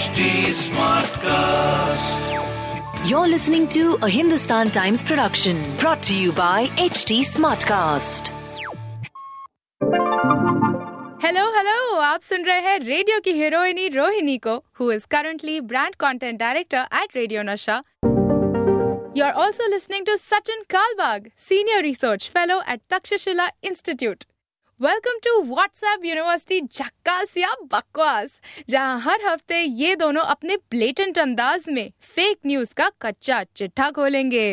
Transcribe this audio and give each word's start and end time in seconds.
HT 0.00 0.26
Smartcast. 0.56 2.28
You're 3.06 3.28
listening 3.28 3.64
to 3.68 3.98
a 4.00 4.08
Hindustan 4.08 4.70
Times 4.70 5.02
production 5.04 5.58
brought 5.76 6.02
to 6.04 6.14
you 6.18 6.32
by 6.32 6.68
HT 6.84 7.16
Smartcast. 7.32 8.30
Hello 11.24 11.44
hello 11.56 11.96
आप 12.02 12.22
सुन 12.22 12.44
रहे 12.44 12.60
हैं 12.68 12.78
radio 12.78 13.18
की 13.24 13.32
हीरोइनी 13.40 13.88
रोहिणी 13.98 14.38
को 14.46 14.56
who 14.80 14.90
is 14.92 15.06
currently 15.10 15.60
brand 15.74 15.94
content 16.00 16.38
director 16.40 16.86
at 17.02 17.16
radio 17.16 17.42
Nasha 17.52 17.82
you 19.16 19.24
are 19.24 19.32
also 19.44 19.68
listening 19.74 20.06
to 20.06 20.16
Sachin 20.16 20.62
Kalbag 20.70 21.30
senior 21.48 21.82
research 21.82 22.30
fellow 22.34 22.60
at 22.68 22.80
Takshashila 22.90 23.50
institute 23.64 24.24
welcome 24.82 25.18
to 25.24 25.40
WhatsApp 25.44 26.04
university 26.04 26.60
झक्कास 26.60 27.36
या 27.36 27.48
बकवास 27.72 28.40
जहाँ 28.70 28.98
हर 29.04 29.26
हफ़्ते 29.26 29.60
ये 29.60 29.96
दोनों 30.02 30.22
अपने 30.34 30.56
ब्लेटेंट 30.70 31.18
अंदाज 31.18 31.64
में 31.68 31.90
फेक 32.14 32.38
न्यूज़ 32.46 32.74
का 32.74 32.90
कच्चा 33.02 33.42
चिट्ठा 33.56 33.90
खोलेंगे 33.90 34.48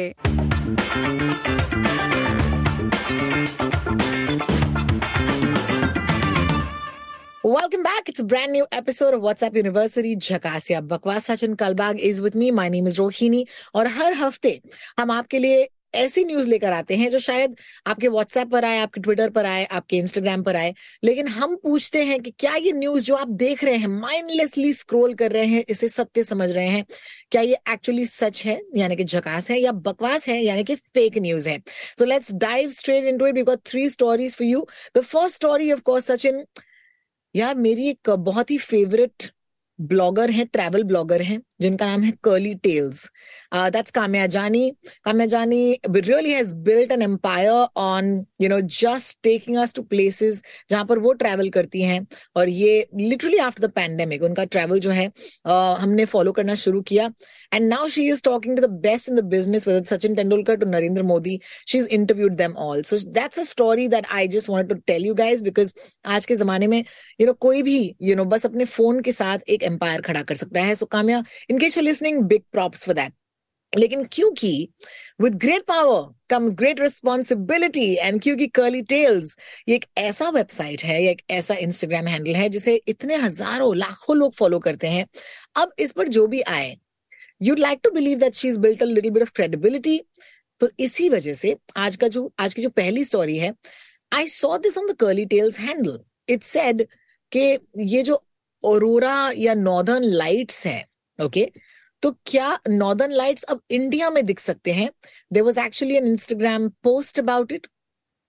Welcome 7.44 7.84
back. 7.84 8.09
It's 8.09 8.20
a 8.20 8.26
brand 8.26 8.52
new 8.52 8.66
episode 8.73 9.13
of 9.13 9.21
WhatsApp 9.21 9.55
University 9.55 10.18
Jhakasya. 10.18 10.82
Bakwas 10.85 11.30
Sachin 11.30 11.55
Kalbag 11.55 11.98
is 11.99 12.20
with 12.20 12.35
me. 12.35 12.52
My 12.52 12.68
name 12.68 12.88
is 12.88 12.98
Rohini. 12.99 13.46
और 13.76 13.88
हर 13.88 14.13
हफ़्ते 14.13 14.59
हम 14.99 15.12
आपके 15.12 15.40
लिए 15.40 15.68
ऐसी 15.94 16.23
न्यूज़ 16.26 16.50
लेकर 16.50 16.73
आते 16.73 16.96
हैं 16.96 17.09
जो 17.09 17.20
शायद 17.20 17.55
आपके 17.88 18.08
व्हाट्सएप 18.08 18.48
पर 18.48 18.66
आए, 18.66 18.80
आपके 18.80 19.02
ट्विटर 19.02 19.30
पर 19.30 19.46
आए, 19.46 19.64
आपके 19.66 19.98
इंस्टाग्राम 19.98 20.44
पर 20.44 20.55
आए, 20.55 20.73
लेकिन 21.04 21.27
हम 21.27 21.55
पूछते 21.55 22.04
हैं 22.04 22.20
कि 22.22 22.32
क्या 22.40 22.55
ये 22.55 22.72
न्यूज़ 22.72 23.04
जो 23.05 23.16
आप 23.16 23.27
देख 23.38 23.63
रहे 23.63 23.76
हैं 23.76 23.88
माइंडलेसली 23.88 24.73
स्क्रोल 24.73 25.13
कर 25.13 25.32
रहे 25.32 25.46
हैं, 25.46 25.63
इसे 25.70 25.90
सत्य 25.90 26.23
समझ 26.23 26.50
रहे 26.52 26.68
हैं? 26.68 26.85
क्या 27.32 27.41
ये 27.41 27.57
एक्चुअली 27.70 28.05
सच 28.05 28.44
है, 28.46 28.62
यानी 28.76 28.96
कि 28.96 29.04
झकास 29.04 29.49
है 29.52 29.60
या 29.60 29.71
बकवास 29.71 30.27
है, 30.29 30.41
यानी 30.44 30.63
कि 30.63 30.76
फेक 30.76 31.18
न्यूज़ 31.18 31.49
है? 31.49 31.60
So 31.99 32.05
let's 32.05 32.34
dive 32.35 32.70
straight 32.70 33.04
into 33.04 33.27
it 33.27 33.34
because 33.34 33.57
three 33.66 33.90
stories 33.90 34.35
for 34.35 34.48
you 34.48 34.66
the 34.98 35.01
first 35.01 35.35
story 35.35 35.72
of 35.72 35.82
course 35.82 36.12
Sachin 36.12 36.44
यार 37.35 37.55
मेरी 37.55 37.88
एक 37.90 38.10
बहुत 38.10 38.51
ही 38.51 38.57
फेवरेट 38.57 39.24
ब्लॉगर 39.79 40.32
है 40.32 40.46
ट्रैवल 40.46 40.84
ब्लॉगर 40.84 41.22
है। 41.22 41.40
जिनका 41.60 41.86
नाम 41.86 42.04
है 42.04 42.12
curly 42.24 42.54
tales 42.63 43.04
that's 43.54 43.91
Kamiya 43.91 44.26
Jani 44.27 44.70
Kamiya 45.05 45.26
Jani 45.26 45.62
really 45.90 46.32
has 46.32 46.55
built 46.66 46.91
an 46.91 47.02
empire 47.02 47.68
on 47.77 48.26
you 48.41 48.50
know 48.50 48.60
just 48.80 49.18
taking 49.24 49.58
us 49.58 49.74
to 49.74 49.82
places 49.94 50.44
जहाँ 50.70 50.85
पर 50.85 51.00
वो 51.00 51.13
ट्रैवल 51.22 51.50
करती 51.50 51.82
हैं. 51.82 52.05
और 52.35 52.50
ये 52.50 52.88
लिटरली 52.96 53.38
आफ्टर 53.38 53.66
द 53.66 53.72
पैंडेमिक 53.72 54.24
उनका 54.24 54.44
ट्रैवल 54.46 54.80
जो 54.80 54.91
है 54.91 55.08
uh, 55.08 55.80
हमने 55.80 56.05
फॉलो 56.05 56.32
करना 56.32 56.55
शुरू 56.55 56.82
किया. 56.82 57.10
And 57.54 57.68
now 57.70 57.88
she 57.88 58.08
is 58.10 58.22
talking 58.24 58.58
to 58.58 58.66
the 58.68 58.70
best 58.82 59.10
in 59.10 59.16
the 59.16 59.24
business 59.26 59.68
with 59.68 59.85
Sachin 59.85 60.16
Tendulkar 60.16 60.55
to 60.55 60.70
Narendra 60.70 61.04
Modi 61.04 61.40
she 61.68 61.78
is 61.78 61.88
interviewed 61.88 62.35
them 62.35 62.54
all 62.68 62.82
so 62.84 62.98
that's 63.12 63.40
a 63.40 63.44
story 63.44 63.88
that 63.88 64.06
I 64.12 64.28
just 64.28 64.50
wanted 64.50 64.69
to 64.69 64.81
tell 64.88 65.06
you 65.06 65.13
guys 65.13 65.41
because 65.41 65.74
आज 66.06 66.25
के 66.25 66.35
जमाने 66.35 66.68
में 66.68 66.78
you 66.78 66.84
you 66.84 67.25
no 67.25 67.31
know, 67.31 67.41
कोई 67.41 67.62
भी 67.62 67.78
you 67.78 68.08
you 68.08 68.16
no 68.18 68.24
know, 68.24 68.34
बस 68.34 68.46
अपने 68.46 68.66
phone 68.66 69.02
के 69.02 69.12
साथ 69.12 69.50
एक 69.50 69.63
एम्पायर 69.63 70.02
खड़ा 70.02 70.22
कर 70.22 70.35
सकता 70.35 70.62
है. 70.62 70.75
सो 70.75 70.85
so, 70.85 70.91
Kamya 70.91 71.24
in 71.50 71.59
case 71.59 71.75
you're 71.75 71.85
listening, 71.85 72.28
big 72.28 72.44
props 72.51 72.85
for 72.85 72.94
that. 72.94 73.13
लेकिन 73.73 74.03
क्योंकि 74.12 74.69
with 75.22 75.34
great 75.35 75.63
power 75.67 76.03
comes 76.29 76.53
great 76.53 76.79
responsibility 76.79 77.95
and 77.95 78.22
क्योंकि 78.22 78.47
कर्ली 78.47 78.81
टेल्स 78.81 79.35
ये 79.69 79.75
एक 79.75 79.85
ऐसा 79.97 80.29
वेबसाइट 80.29 80.84
है 80.84 81.01
या 81.03 81.12
एक 81.12 81.22
ऐसा 81.29 81.56
इंस्टाग्राम 81.56 82.07
हैंडल 82.07 82.35
है 82.35 82.47
जिसे 82.50 82.75
इतने 82.88 83.16
हज़ारों 83.16 83.75
लाखों 83.75 84.16
लोग 84.17 84.34
फॉलो 84.34 84.59
करते 84.59 84.88
हैं। 84.88 85.06
अब 85.56 85.73
इस 85.79 85.91
पर 85.91 86.07
जो 86.07 86.25
भी 86.28 86.41
आए 86.41 86.75
you'd 87.41 87.59
like 87.59 87.79
to 87.84 87.91
believe 87.91 88.19
that 88.19 88.35
she 88.35 88.47
is 88.47 88.59
built 88.59 88.84
a 88.84 88.85
little 88.85 89.11
bit 89.11 89.23
of 89.23 89.31
credibility 89.35 90.00
तो 90.61 90.69
इसी 90.79 91.09
वजह 91.09 91.33
से 91.33 91.55
आज 91.77 91.95
का 91.95 92.07
जो 92.07 92.31
आज 92.39 92.53
की 92.53 92.61
जो 92.61 92.69
पहली 92.69 93.03
स्टोरी 93.03 93.38
है 93.38 93.53
I 94.13 94.27
saw 94.27 94.57
this 94.57 94.77
on 94.77 94.88
the 94.88 94.95
Curly 94.99 95.25
Tales 95.25 95.59
handle 95.59 95.99
it 96.29 96.43
said 96.43 96.88
कि 97.31 97.57
ये 97.95 98.03
जो 98.03 98.23
औरोरा 98.63 99.31
या 99.38 99.53
नॉर्दर्न 99.53 100.03
लाइट्स 100.03 100.66
है 100.66 100.85
ओके 101.23 101.41
okay? 101.41 101.61
तो 102.03 102.11
क्या 102.25 102.57
नॉर्दर्न 102.69 103.11
लाइट्स 103.11 103.44
अब 103.44 103.61
इंडिया 103.72 104.09
में 104.09 104.25
दिख 104.25 104.39
सकते 104.39 104.73
हैं 104.73 104.89
there 105.33 105.44
was 105.44 105.59
actually 105.59 105.95
an 105.95 106.05
Instagram 106.07 106.67
post 106.83 107.19
about 107.19 107.51
it 107.51 107.67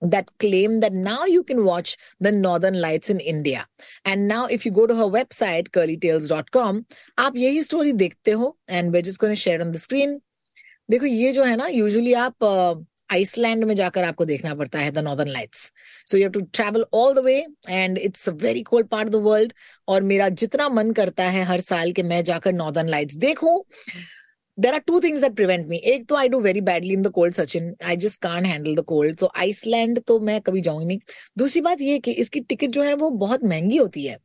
that 0.02 0.28
claim 0.38 0.74
that 0.80 0.92
now 0.92 1.24
you 1.24 1.42
can 1.42 1.64
watch 1.64 1.96
the 2.20 2.30
northern 2.32 2.80
lights 2.80 3.10
in 3.10 3.20
India. 3.20 3.66
And 4.04 4.28
now 4.28 4.46
if 4.46 4.64
you 4.64 4.70
go 4.70 4.86
to 4.86 4.94
her 4.94 5.06
website, 5.14 5.70
curlytails.com, 5.70 6.78
आप 7.18 7.36
यही 7.36 7.62
story 7.62 7.92
देखते 7.92 8.30
हो 8.30 8.56
and 8.68 8.92
we're 8.92 9.02
just 9.02 9.18
going 9.18 9.34
to 9.34 9.40
share 9.40 9.60
on 9.60 9.72
the 9.72 9.82
screen. 9.86 10.18
देखो 10.90 11.06
ये 11.06 11.32
जो 11.32 11.44
है 11.44 11.56
ना 11.56 11.66
usually 11.66 12.12
आप 12.14 12.44
आइसलैंड 13.12 13.64
में 13.64 13.74
जाकर 13.74 14.04
आपको 14.04 14.24
देखना 14.24 14.54
पड़ता 14.54 14.78
है 14.78 14.90
the 14.90 14.98
northern 14.98 15.28
lights 15.28 15.72
so 16.06 16.16
you 16.16 16.22
have 16.22 16.32
to 16.32 16.40
travel 16.40 16.84
all 16.94 17.14
the 17.14 17.18
way 17.18 17.36
and 17.68 17.98
it's 17.98 18.28
a 18.28 18.32
very 18.32 18.62
cold 18.62 18.88
part 18.88 19.08
of 19.08 19.12
the 19.12 19.24
world 19.24 19.52
और 19.88 20.02
मेरा 20.02 20.28
जितना 20.42 20.68
मन 20.68 20.92
करता 20.92 21.24
है 21.30 21.44
हर 21.44 21.60
साल 21.60 21.92
के 21.92 22.02
मैं 22.02 22.22
जाकर 22.24 22.52
नॉर्दर्न 22.52 22.88
लाइट्स 22.88 23.14
देखूँ। 23.16 23.64
There 24.64 24.74
are 24.74 24.82
two 24.90 25.00
things 25.00 25.24
that 25.24 25.34
prevent 25.36 25.68
me. 25.68 25.78
एक 25.92 26.06
तो 26.08 26.14
I 26.16 26.26
do 26.28 26.40
very 26.42 26.62
badly 26.68 26.94
in 26.96 27.02
the 27.02 27.10
cold 27.18 27.34
सचिन 27.34 27.74
I 27.84 27.94
just 28.04 28.20
can't 28.20 28.46
handle 28.46 28.74
the 28.74 28.84
cold. 28.92 29.16
तो 29.18 29.30
आइसलैंड 29.36 30.00
तो 30.06 30.18
मैं 30.20 30.40
कभी 30.40 30.60
जाऊँगी 30.60 30.86
नहीं। 30.86 30.98
दूसरी 31.38 31.60
बात 31.60 31.80
ये 31.80 31.98
कि 31.98 32.12
इसकी 32.24 32.40
टिकट 32.40 32.70
जो 32.70 32.82
है 32.82 32.94
वो 32.94 33.10
बहुत 33.22 33.44
महँगी 33.44 33.76
होती 33.76 34.04
है। 34.04 34.16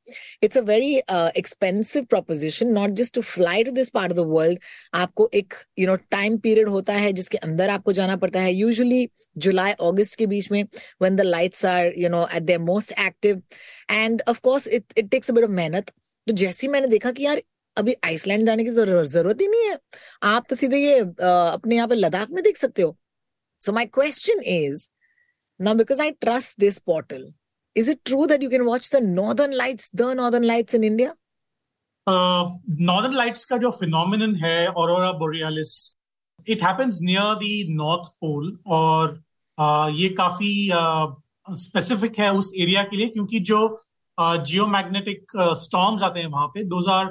It's 0.43 0.57
a 0.57 0.61
very 0.61 0.95
expensive 1.37 2.05
proposition 2.09 2.67
not 2.73 2.91
just 3.01 3.15
to 3.15 3.21
fly 3.21 3.63
to 3.63 3.71
this 3.71 3.89
part 3.89 4.11
of 4.11 4.17
the 4.17 4.25
world 4.29 4.59
आपको 4.93 5.29
एक 5.33 5.53
यू 5.79 5.87
नो 5.87 5.95
टाइम 6.11 6.37
पीरियड 6.37 6.69
होता 6.69 6.93
है 6.93 7.13
जिसके 7.13 7.37
अंदर 7.37 7.69
आपको 7.69 7.91
जाना 7.93 8.15
पड़ता 8.15 8.41
है। 8.41 8.53
यूजुअली 8.53 9.07
जुलाई 9.37 9.71
अगस्त 9.71 10.15
के 10.15 10.27
बीच 10.27 10.51
में, 10.51 10.63
when 11.03 11.15
the 11.15 11.25
lights 11.25 11.63
are, 11.65 11.91
you 12.03 12.09
know, 12.09 12.25
at 12.37 12.47
their 12.47 12.59
most 12.59 12.93
active. 12.97 13.41
And 13.89 14.21
of 14.33 14.41
course, 14.41 14.67
it 14.77 15.01
it 15.01 15.11
takes 15.11 15.29
a 15.29 15.33
bit 15.37 15.43
of 15.43 15.51
मेहनत। 15.61 15.91
तो 16.27 16.33
जैसे 16.33 16.65
ही 16.65 16.71
मैंने 16.71 16.87
देखा 16.87 17.11
कि 17.11 17.25
यार 17.25 17.41
अभी 17.77 17.95
आइसलैंड 18.05 18.45
जाने 18.45 18.63
की 18.63 18.71
ज़रूरत 18.71 19.41
ही 19.41 19.47
नहीं 19.47 19.69
है। 19.69 19.77
आप 20.23 20.45
तो 20.49 20.55
सीधे 20.55 20.77
ये 20.77 20.99
अपने 20.99 21.75
यहाँ 21.75 21.87
पे 21.87 21.95
लद्दाख 21.95 22.29
में 22.31 22.43
देख 22.43 22.57
सकते 22.57 22.81
हो। 22.81 22.95
So 23.59 23.73
my 23.73 23.85
question 23.85 24.41
is 24.51 24.87
now 25.59 25.75
because 25.75 26.01
I 26.01 26.11
trust 26.21 26.59
this 26.59 26.79
portal 26.91 27.33
is 27.75 27.91
it 27.91 27.99
true 28.05 28.25
that 28.25 28.43
you 28.43 28.49
can 28.49 28.61
watch 28.61 28.91
the 28.95 29.03
northern 29.03 29.53
lights 29.53 29.91
the 29.95 30.13
northern 30.17 30.43
lights 30.43 30.75
in 30.75 30.83
India 30.83 31.13
northern 32.07 33.13
lights 33.15 33.45
का 33.45 33.57
जो 33.57 33.71
फिनोमिनन 33.71 34.35
है 34.35 34.67
aurora 34.67 35.11
borealis 35.19 35.75
it 36.47 36.63
happens 36.63 36.99
near 37.01 37.35
the 37.35 37.75
North 37.75 38.09
Pole 38.21 38.57
और 38.67 39.21
ये 39.93 40.09
काफ़ी 40.17 40.69
specific 41.61 42.19
है 42.19 42.31
उस 42.33 42.51
area 42.57 42.83
के 42.83 42.97
लिए 42.97 43.07
क्योंकि 43.07 43.39
जो 43.49 43.59
जियो 44.17 44.65
मैग्नेटिक 44.67 45.31
स्टॉर्म्स 45.59 46.03
आते 46.03 46.19
हैं 46.19 46.27
वहाँ 46.27 46.47
पे 46.47 46.63
those 46.63 46.87
are 46.89 47.05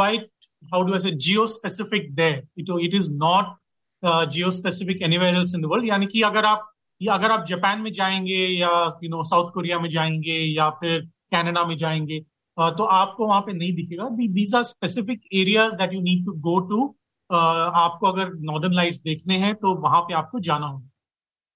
quite 0.00 0.28
how 0.72 0.82
do 0.82 0.94
I 0.94 0.98
say 0.98 1.14
geo-specific 1.14 2.14
there. 2.14 2.42
It, 2.56 2.66
it 2.68 2.94
is 2.94 3.10
not 3.10 3.56
uh, 4.02 4.26
geo-specific 4.26 5.02
anywhere 5.02 5.34
else 5.34 5.54
in 5.54 5.60
the 5.60 5.68
world. 5.68 5.84
यानी 5.84 6.06
कि 6.06 6.22
अगर 6.22 6.44
आप 6.44 6.66
या 7.00 7.14
अगर 7.14 7.30
आप 7.30 7.44
जापान 7.46 7.80
में 7.80 7.92
जाएँगे 7.92 8.46
या 8.60 8.70
यू 9.04 9.10
नो 9.10 9.22
साउथ 9.22 9.50
कोरिया 9.52 9.78
में 9.78 9.88
जाएँगे 9.90 10.38
या 10.56 10.68
फिर 10.70 11.00
कनाडा 11.34 11.64
में 11.64 11.76
जाएँगे 11.76 12.20
uh, 12.58 12.76
तो 12.78 12.84
आपको 12.84 13.26
वहाँ 13.26 13.40
पे 13.40 13.52
नहीं 13.52 13.74
दिखेगा 13.74 14.08
these 14.10 14.54
are 14.54 14.62
specific 14.62 15.22
areas 15.32 15.74
that 15.74 15.92
you 15.94 16.00
need 16.00 16.24
to 16.26 16.32
go 16.32 16.58
to 16.70 16.96
आपको 17.30 18.06
अगर 18.06 18.32
नॉर्दर्न 18.34 18.74
लाइट्स 18.74 18.98
देखने 18.98 19.38
हैं 19.38 19.54
तो 19.54 19.74
वहाँ 19.74 20.00
पे 20.00 20.14
आपको 20.14 20.40
जाना 20.40 20.66
होगा 20.66 20.88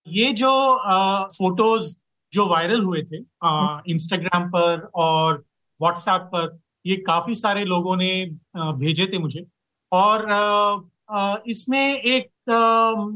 ये 0.07 0.33
जो 0.33 0.51
फ़ोटोज़ 1.39 1.95
uh, 1.95 2.01
जो 2.33 2.47
वायरल 2.47 2.81
हुए 2.81 3.03
थे 3.03 3.19
इंस्टाग्राम 3.93 4.43
uh, 4.43 4.49
पर 4.49 4.91
और 4.95 5.45
व्हाट्सएप 5.81 6.21
पर 6.35 6.64
ये 6.85 6.97
काफ़ी 7.07 7.35
सारे 7.35 7.65
लोगों 7.65 7.97
ने 7.97 8.25
भेजे 8.57 9.07
थे 9.07 9.19
मुझे। 9.19 9.45
और 9.93 10.27
इसमें 11.49 11.81
एक 11.95 12.51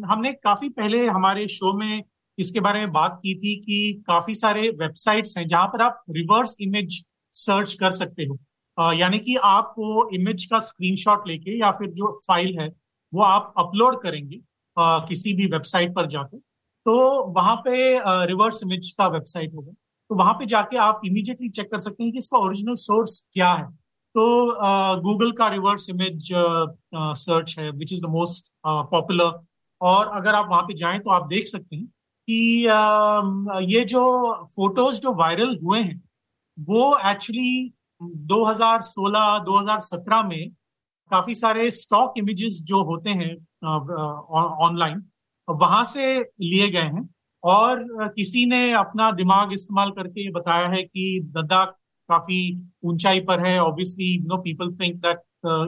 हमने 0.04 0.32
काफ़ी 0.34 0.68
पहले 0.70 1.06
हमारे 1.06 1.46
शो 1.48 1.72
में 1.78 2.02
इसके 2.38 2.60
बारे 2.60 2.80
में 2.80 2.92
बात 2.92 3.18
की 3.22 3.34
थी 3.34 3.54
कि 3.56 4.02
काफ़ी 4.06 4.34
सारे 4.34 4.68
वेबसाइट्स 4.70 5.36
हैं 5.38 5.46
जहाँ 5.48 5.66
पर 5.66 5.82
आप 5.82 6.02
रिवर्स 6.10 6.56
इमेज 6.60 7.02
सर्च 7.34 7.72
कर 7.74 7.90
सकते 7.92 8.24
हो। 8.24 8.38
यानी 8.92 9.18
कि 9.18 9.34
आप 9.44 9.74
वो 9.78 10.08
इमेज 10.14 10.44
का 10.46 10.58
स्क्रीनशॉट 10.60 11.26
लेके 11.28 11.58
या 11.58 11.70
फिर 11.70 11.90
जो 11.90 12.18
फ़ाइल 12.26 12.58
है, 12.58 12.68
वो 13.12 13.22
आप 13.22 13.52
अपलोड 13.58 14.00
करेंगे 14.02 14.40
किसी 14.76 15.32
भी 15.32 15.46
वेबसाइट 15.46 15.94
पर 15.94 16.06
जाकर। 16.06 16.36
तो 16.36 17.22
वहाँ 17.32 17.56
पे 17.56 17.76
रिवर्स 18.26 18.62
इमेज 18.64 18.90
का 18.98 19.06
वेबसाइट 19.08 19.54
होगा। 19.54 19.72
तो 20.10 20.14
वहाँ 20.14 20.32
पे 20.34 20.46
जाके 20.46 20.76
आप 20.76 21.00
इमीडिएटली 21.04 21.48
चेक 21.48 21.70
कर 21.70 21.78
सकते 21.78 22.02
हैं 22.02 22.12
कि 22.12 22.18
इसका 22.18 22.38
ओरिजिनल 22.38 22.74
सोर्स 22.74 23.18
क्या 23.32 23.52
है। 23.52 23.64
तो 24.14 24.46
गूगल 25.00 25.32
का 25.32 25.48
रिवर्स 25.48 25.90
इमेज 25.90 26.28
सर्च 26.94 27.58
है 27.58 27.70
which 27.70 27.92
is 27.92 28.02
the 28.02 28.04
most 28.04 28.52
popular 28.66 29.38
और 29.80 30.08
अगर 30.08 30.34
आप 30.34 30.48
वहाँ 30.50 30.62
पे 30.62 30.74
जाएँ 30.74 30.98
तो 30.98 31.10
आप 31.10 31.26
देख 31.26 31.46
सकते 31.46 31.76
हैं 31.76 31.86
कि 32.28 32.66
uh, 32.66 33.60
ये 33.62 33.84
जो 33.84 34.02
फ़ोटोज़ 34.46 35.00
जो 35.00 35.12
वायरल 35.14 35.58
हुए 35.62 35.80
हैं 35.80 36.00
वो 36.58 36.98
एक्चुअली 37.10 37.72
2016 38.32 39.38
2017 39.46 40.24
में 40.24 40.50
काफ़ी 41.10 41.34
सारे 41.34 41.70
स्टॉक 41.70 42.14
इमेजेस 42.18 42.60
जो 42.64 42.82
होते 42.84 43.10
हैं 43.10 43.34
ऑनलाइन 44.66 45.02
वहाँ 45.48 45.84
से 45.84 46.18
लिए 46.20 46.68
गए 46.70 46.88
हैं। 46.96 47.08
और 47.42 47.84
किसी 48.16 48.44
ने 48.46 48.60
अपना 48.74 49.10
दिमाग 49.12 49.52
इस्तेमाल 49.52 49.90
करके 49.98 50.24
ये 50.24 50.30
बताया 50.30 50.68
है 50.68 50.82
कि 50.82 51.32
लद्दाख 51.36 51.74
काफ़ी 52.08 52.40
ऊंचाई 52.84 53.20
पर 53.20 53.46
है 53.46 53.58
obviously 53.60 54.16
no 54.26 54.36
people 54.42 54.72
think 54.76 54.96
that 55.02 55.18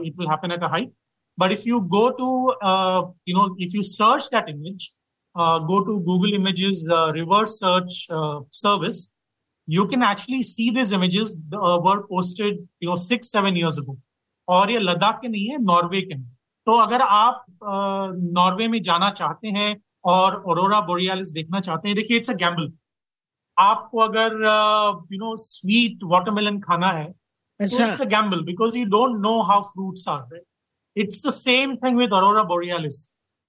it 0.07 0.17
will 0.19 0.29
happen 0.29 0.51
at 0.51 0.63
a 0.63 0.69
height 0.71 0.93
but 1.37 1.51
if 1.51 1.67
you 1.67 1.79
go 1.95 2.09
to 2.17 2.31
you 3.29 3.37
know 3.37 3.55
if 3.65 3.75
you 3.75 3.81
search 3.91 4.29
that 4.33 4.49
image 4.49 4.91
go 5.35 5.83
to 5.83 5.99
google 5.99 6.33
images 6.33 6.79
uh, 6.89 7.11
reverse 7.13 7.59
search 7.59 8.07
uh, 8.11 8.41
service 8.51 8.97
you 9.67 9.87
can 9.87 10.03
actually 10.03 10.43
see 10.43 10.69
uh, 10.71 11.79
were 11.79 12.05
posted 12.07 12.57
you 12.79 12.89
know 12.89 12.95
six 12.95 13.31
seven 13.31 13.55
years 13.55 13.77
ago. 13.77 13.97
और 14.47 14.71
ये 14.71 14.79
लद्दाख 14.79 15.19
के 15.21 15.27
नहीं 15.27 15.47
है 15.47 15.57
Norway 15.63 16.01
के 16.01 16.15
तो 16.67 16.71
अगर 16.81 17.01
आप 17.01 17.45
Norway 18.37 18.67
में 18.67 18.81
जाना 18.81 19.09
चाहते 19.09 19.47
हैं 19.47 19.75
और 20.03 20.35
ओरोरा 20.47 20.79
बोरियालिस 20.81 21.31
देखना 21.31 21.59
चाहते 21.59 21.87
हैं। 21.87 21.95
देखिए 21.95 22.17
इट्स 22.17 22.31
अ 22.31 22.33
गैम्बल 22.35 22.71
आपको 23.57 23.99
अगर 23.99 24.33
यू 25.13 25.19
नो 25.19 25.35
स्वीट 25.37 26.03
वाटरमेलन 26.11 26.59
खाना 26.59 26.91
है 26.91 27.07
it's 27.59 28.01
a 28.01 28.05
gamble 28.05 28.43
because 28.43 28.77
you 28.77 28.85
don't 28.89 29.19
know 29.21 29.41
how 29.41 29.61
fruits 29.63 30.07
are 30.09 30.39
it's 30.95 31.25
the 31.27 31.29
same 31.31 31.75
thing 31.75 31.97
with 31.97 32.13
aurora 32.13 32.43
borealis 32.53 33.07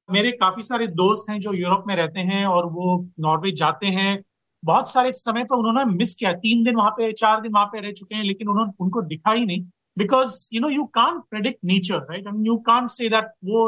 मेरे 0.08 0.32
काफ़ी 0.32 0.62
सारे 0.62 0.86
दोस्त 0.86 1.30
हैं 1.30 1.40
जो 1.40 1.52
यूरोप 1.52 1.84
में 1.86 1.94
रहते 1.96 2.20
हैं 2.20 2.44
और 2.46 2.66
वो 2.72 2.96
नॉर्वे 3.20 3.52
जाते 3.56 3.86
हैं। 3.98 4.22
बहुत 4.62 4.90
सारे 4.90 5.12
समय 5.12 5.44
तो 5.44 5.56
उन्होंने 5.58 5.84
मिस 5.94 6.14
किया। 6.14 6.32
तीन 6.32 6.64
दिन 6.64 6.76
वहाँ 6.76 6.90
पे 6.90 7.12
चार 7.12 7.40
दिन 7.40 7.52
वहाँ 7.52 7.66
पे 7.66 7.80
रह 7.80 7.92
चुके 7.92 8.14
हैं 8.14 8.24
लेकिन 8.24 8.48
उन्होंने 8.48 8.72
उनको 8.80 9.02
दिखा 9.02 9.32
ही 9.32 9.44
नहीं। 9.46 9.64
Because 9.96 10.34
you 10.52 10.60
know 10.62 10.68
you 10.72 10.84
can't 10.96 11.24
predict 11.30 11.58
nature 11.70 11.98
right? 12.10 12.26
I 12.26 12.30
mean 12.34 12.44
you 12.44 12.54
can't 12.68 12.92
say 12.92 13.08
that 13.14 13.26
वो 13.44 13.64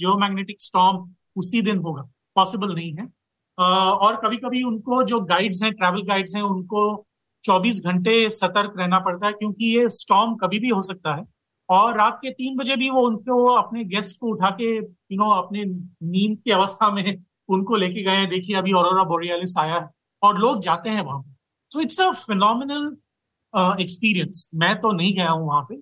geomagnetic 0.00 0.58
storm 0.64 0.98
उसी 1.36 1.62
दिन 1.62 1.78
होगा। 1.78 2.02
पॉसिबल 2.36 2.74
नहीं 2.74 2.92
है। 2.94 3.06
और 3.58 4.16
कभी 4.16 4.36
कभी 4.36 4.62
उनको 4.62 5.02
जो 5.04 5.20
गाइड्स 5.26 5.62
हैं 5.62 5.72
ट्रैवल 5.72 6.02
गाइड्स 6.02 6.34
हैं 6.36 6.42
उनको 6.42 6.82
24 7.44 7.80
घंटे 7.84 8.28
सतर्क 8.30 8.74
रहना 8.78 8.98
पड़ता 8.98 9.26
है 9.26 9.32
क्योंकि 9.32 9.66
ये 9.76 9.88
स्टॉर्म 9.90 10.34
कभी 10.36 10.58
भी 10.58 10.68
हो 10.68 10.80
सकता 10.82 11.14
है। 11.14 11.24
और 11.68 11.96
रात 11.98 12.18
के 12.22 12.30
तीन 12.30 12.56
बजे 12.56 12.76
भी 12.76 12.90
वो 12.90 13.00
उनको 13.08 13.44
अपने 13.54 13.84
गेस्ट 13.84 14.20
को 14.20 14.28
उठा 14.28 14.50
के 14.60 14.76
यू 14.76 15.16
नो 15.16 15.30
अपने 15.32 15.64
नींद 15.64 16.38
की 16.44 16.50
अवस्था 16.50 16.90
में 16.90 17.24
उनको 17.48 17.76
लेके 17.76 18.02
गए 18.02 18.16
हैं। 18.16 18.28
देखिए 18.30 18.56
अभी 18.56 18.72
औरोरा 18.72 19.04
बोरियालिस 19.04 19.56
आया 19.58 19.74
है 19.74 19.88
और 20.22 20.38
लोग 20.38 20.60
जाते 20.62 20.90
हैं 20.90 21.02
वहाँ 21.02 21.20
पर 21.22 21.34
so 21.70 21.80
it's 21.80 22.00
a 22.00 22.10
phenomenal 22.12 22.96
experience 23.80 24.48
मैं 24.54 24.74
तो 24.80 24.92
नहीं 24.92 25.14
गया 25.14 25.30
हूँ 25.30 25.46
वहाँ 25.46 25.62
पे। 25.70 25.76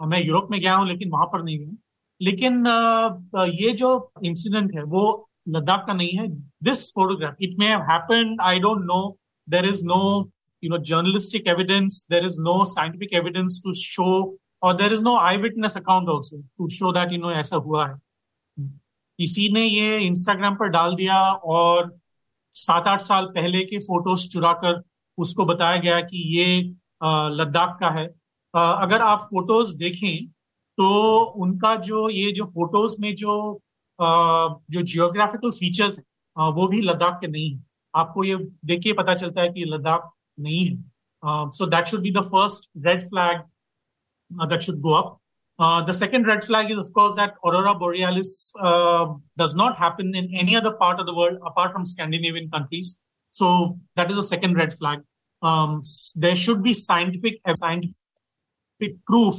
मैं 0.00 0.22
यूरोप 0.24 0.48
में 0.50 0.60
गया 0.60 0.74
हूँ 0.74 0.86
लेकिन 0.88 1.10
वहाँ 1.10 1.26
पर 1.26 1.42
नहीं 1.42 1.58
गया 1.58 1.76
लेकिन 2.20 2.62
uh, 2.64 3.48
ये 3.54 3.72
जो 3.72 4.12
इंसिडेंट 4.24 4.74
है 4.74 4.82
वो 4.84 5.25
लद्दाख 5.46 5.84
का 5.86 5.92
नहीं 5.92 6.16
है। 6.18 6.26
This 6.64 6.88
photograph 6.94 7.36
it 7.42 7.54
may 7.58 7.66
happen 7.90 8.36
I 8.42 8.58
don't 8.60 8.84
know 8.86 9.00
there 9.48 9.68
is 9.68 9.84
no 9.84 10.00
you 10.62 10.70
know 10.70 10.78
journalistic 10.84 11.46
evidence 11.48 12.06
there 12.10 12.26
is 12.26 12.40
no 12.42 12.64
scientific 12.66 13.14
evidence 13.14 13.60
to 13.64 13.72
show 13.74 14.08
और 14.62 14.76
there 14.76 14.92
is 14.92 15.02
no 15.04 15.16
eyewitness 15.38 15.76
account 15.76 16.08
also 16.08 16.40
to 16.58 16.68
show 16.70 16.92
that 16.92 17.12
you 17.12 17.18
know 17.18 17.32
ऐसा 17.34 17.56
हुआ 17.58 17.86
है। 17.88 17.94
किसी 19.18 19.48
ने 19.52 19.64
ये 19.64 19.98
Instagram 20.06 20.54
पर 20.56 20.68
डाल 20.70 20.94
दिया 20.94 21.20
और 21.50 21.96
सात 22.54 22.86
आठ 22.88 23.00
साल 23.00 23.26
पहले 23.34 23.62
के 23.64 23.78
फ़ोटोज़ 23.80 24.28
चुरा 24.28 24.52
कर 24.64 24.82
उसको 25.18 25.44
बताया 25.44 25.76
गया 25.78 26.00
कि 26.02 26.22
ये 26.36 26.60
लद्दाख 27.32 27.76
का 27.80 27.90
है। 27.90 28.06
अगर 28.54 29.02
आप 29.02 29.22
फ़ोटोज़ 29.30 29.76
देखें 29.78 30.26
तो 30.78 30.88
उनका 31.36 31.74
जो, 31.76 32.08
ये 32.10 32.32
जो 32.32 32.44
फ़ोटोज़ 32.46 32.96
में 33.00 33.14
जो 33.14 33.60
जो 33.99 34.81
जियोग्राफिकल 34.81 35.51
फीचर्स 35.59 35.99
है 35.99 36.51
वो 36.57 36.67
भी 36.67 36.81
लद्दाख 36.81 37.19
के 37.21 37.27
नहीं 37.27 37.51
है 37.51 37.63
आपको 37.95 38.23
ये 38.23 38.35
देख 38.65 38.81
के 38.83 38.93
पता 38.99 39.15
चलता 39.15 39.41
है 39.41 39.49
कि 39.53 39.65
लद्दाख 39.67 40.11
नहीं 40.39 40.65
है 40.67 41.49
so 41.57 41.65
that 41.75 41.87
should 41.87 42.01
be 42.01 42.11
the 42.11 42.21
first 42.35 42.69
red 42.87 43.09
flag 43.09 43.41
that 44.31 44.61
should 44.69 44.79
go 44.81 44.93
up 45.01 45.17
Uh, 45.59 45.79
the 45.87 45.93
second 45.95 46.27
red 46.27 46.39
flag 46.45 46.69
is, 46.73 46.77
of 46.81 46.87
course, 46.93 47.11
that 47.17 47.35
aurora 47.47 47.71
borealis 47.81 48.29
uh, 48.69 49.01
does 49.41 49.51
not 49.59 49.75
happen 49.81 50.15
in 50.21 50.29
any 50.43 50.55
other 50.59 50.71
part 50.79 51.01
of 51.03 51.05
the 51.09 51.13
world 51.17 51.43
apart 51.49 51.75
from 51.75 51.85
Scandinavian 51.89 52.47
countries. 52.53 52.93
So 53.35 53.49
that 54.01 54.13
is 54.13 54.21
a 54.21 54.23
second 54.29 54.57
red 54.61 54.73
flag. 54.79 55.03
um, 55.41 55.81
there 56.15 56.35
should 56.35 56.63
be 56.63 56.73
scientific 56.73 57.41
scientific 57.55 57.95
proof 59.05 59.35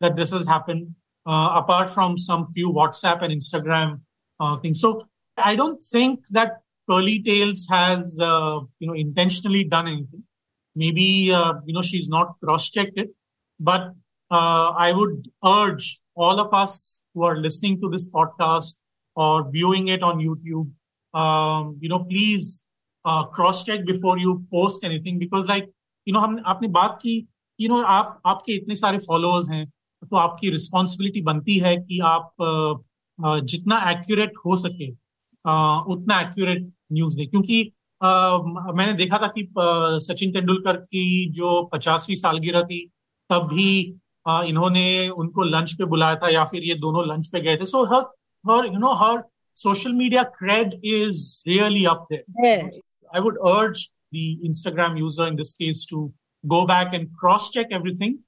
that 0.00 0.16
this 0.16 0.30
has 0.30 0.46
happened 0.46 0.88
uh, 0.88 0.99
apart 1.26 1.90
from 1.90 2.16
some 2.16 2.46
few 2.46 2.70
whatsapp 2.70 3.22
and 3.22 3.32
instagram 3.32 4.00
uh, 4.40 4.56
things 4.56 4.80
so 4.80 5.02
i 5.36 5.54
don't 5.56 5.82
think 5.82 6.20
that 6.30 6.60
curly 6.88 7.22
tails 7.22 7.66
has 7.70 8.18
uh, 8.20 8.60
you 8.78 8.86
know 8.86 8.94
intentionally 8.94 9.64
done 9.64 9.88
anything 9.88 10.22
maybe 10.76 11.32
uh, 11.32 11.54
you 11.64 11.74
know 11.74 11.82
she's 11.82 12.08
not 12.08 12.34
cross 12.42 12.70
checked 12.70 12.98
it 12.98 13.10
but 13.60 13.92
uh, 14.30 14.68
i 14.86 14.92
would 14.92 15.28
urge 15.44 16.00
all 16.14 16.40
of 16.40 16.54
us 16.54 17.00
who 17.14 17.24
are 17.24 17.36
listening 17.36 17.80
to 17.80 17.90
this 17.90 18.10
podcast 18.10 18.78
or 19.16 19.50
viewing 19.50 19.88
it 19.88 20.02
on 20.02 20.18
youtube 20.18 20.70
um, 21.14 21.76
you 21.80 21.88
know 21.88 22.04
please 22.04 22.62
cross 23.06 23.62
check 23.64 23.84
before 23.86 24.20
you 24.20 24.34
post 24.52 24.84
anything 24.84 25.18
because 25.18 25.48
like 25.48 25.72
you 26.08 26.14
know 26.14 26.20
हम 26.20 26.42
आपने 26.46 26.68
बात 26.68 26.98
की 27.02 27.16
you 27.60 27.68
know 27.68 27.82
आप 27.82 28.20
आपके 28.26 28.52
इतने 28.52 28.74
सारे 28.74 28.98
followers 29.06 29.50
हैं 29.50 29.64
तो 30.09 30.17
आपकी 30.17 30.49
रिस्पॉन्सिबिलिटी 30.51 31.21
बनती 31.21 31.57
है 31.59 31.75
कि 31.77 31.99
आप 32.05 32.33
जितना 33.51 33.79
एक्यूरेट 33.91 34.33
हो 34.45 34.55
सके 34.55 34.89
उतना 35.93 36.19
एक्यूरेट 36.21 36.71
न्यूज़ 36.93 37.17
दें 37.17 37.27
क्योंकि 37.29 37.61
मैंने 38.03 38.93
देखा 38.93 39.17
था 39.17 39.27
कि 39.37 39.47
सचिन 40.05 40.31
तेंदुलकर 40.31 40.77
की 40.77 41.29
जो 41.31 41.61
पचासवीं 41.73 42.15
सालगिरह 42.15 42.63
थी 42.71 42.79
तब 43.29 43.47
भी 43.53 43.71
इन्होंने 44.27 44.87
उनको 45.09 45.43
लंच 45.43 45.73
पे 45.73 45.85
बुलाया 45.93 46.15
था 46.15 46.29
या 46.29 46.45
फिर 46.45 46.63
ये 46.63 46.75
दोनों 46.79 47.07
लंच 47.07 47.27
पे 47.33 47.41
गए 47.41 47.57
थे 47.57 47.65
so 47.65 47.83
her 47.93 48.01
her 48.43 48.65
you 48.65 48.79
know 48.79 48.93
her 49.03 49.21
social 49.55 49.93
media 49.93 50.29
cred 50.39 50.79
is 50.81 51.43
really 51.45 51.85
up 51.85 52.07
there. 52.09 52.23
Yeah. 52.43 52.67
I 53.13 53.19
would 53.19 53.37
urge 53.45 53.91
the 54.11 54.39
Instagram 54.45 54.97
user 54.97 55.27
in 55.27 55.35
this 55.35 55.53
case 55.53 55.85
to 55.87 56.13
go 56.43 56.65
back 56.65 56.93
and 56.93 57.09
cross 57.17 57.51
check 57.51 57.67
everything. 57.71 58.19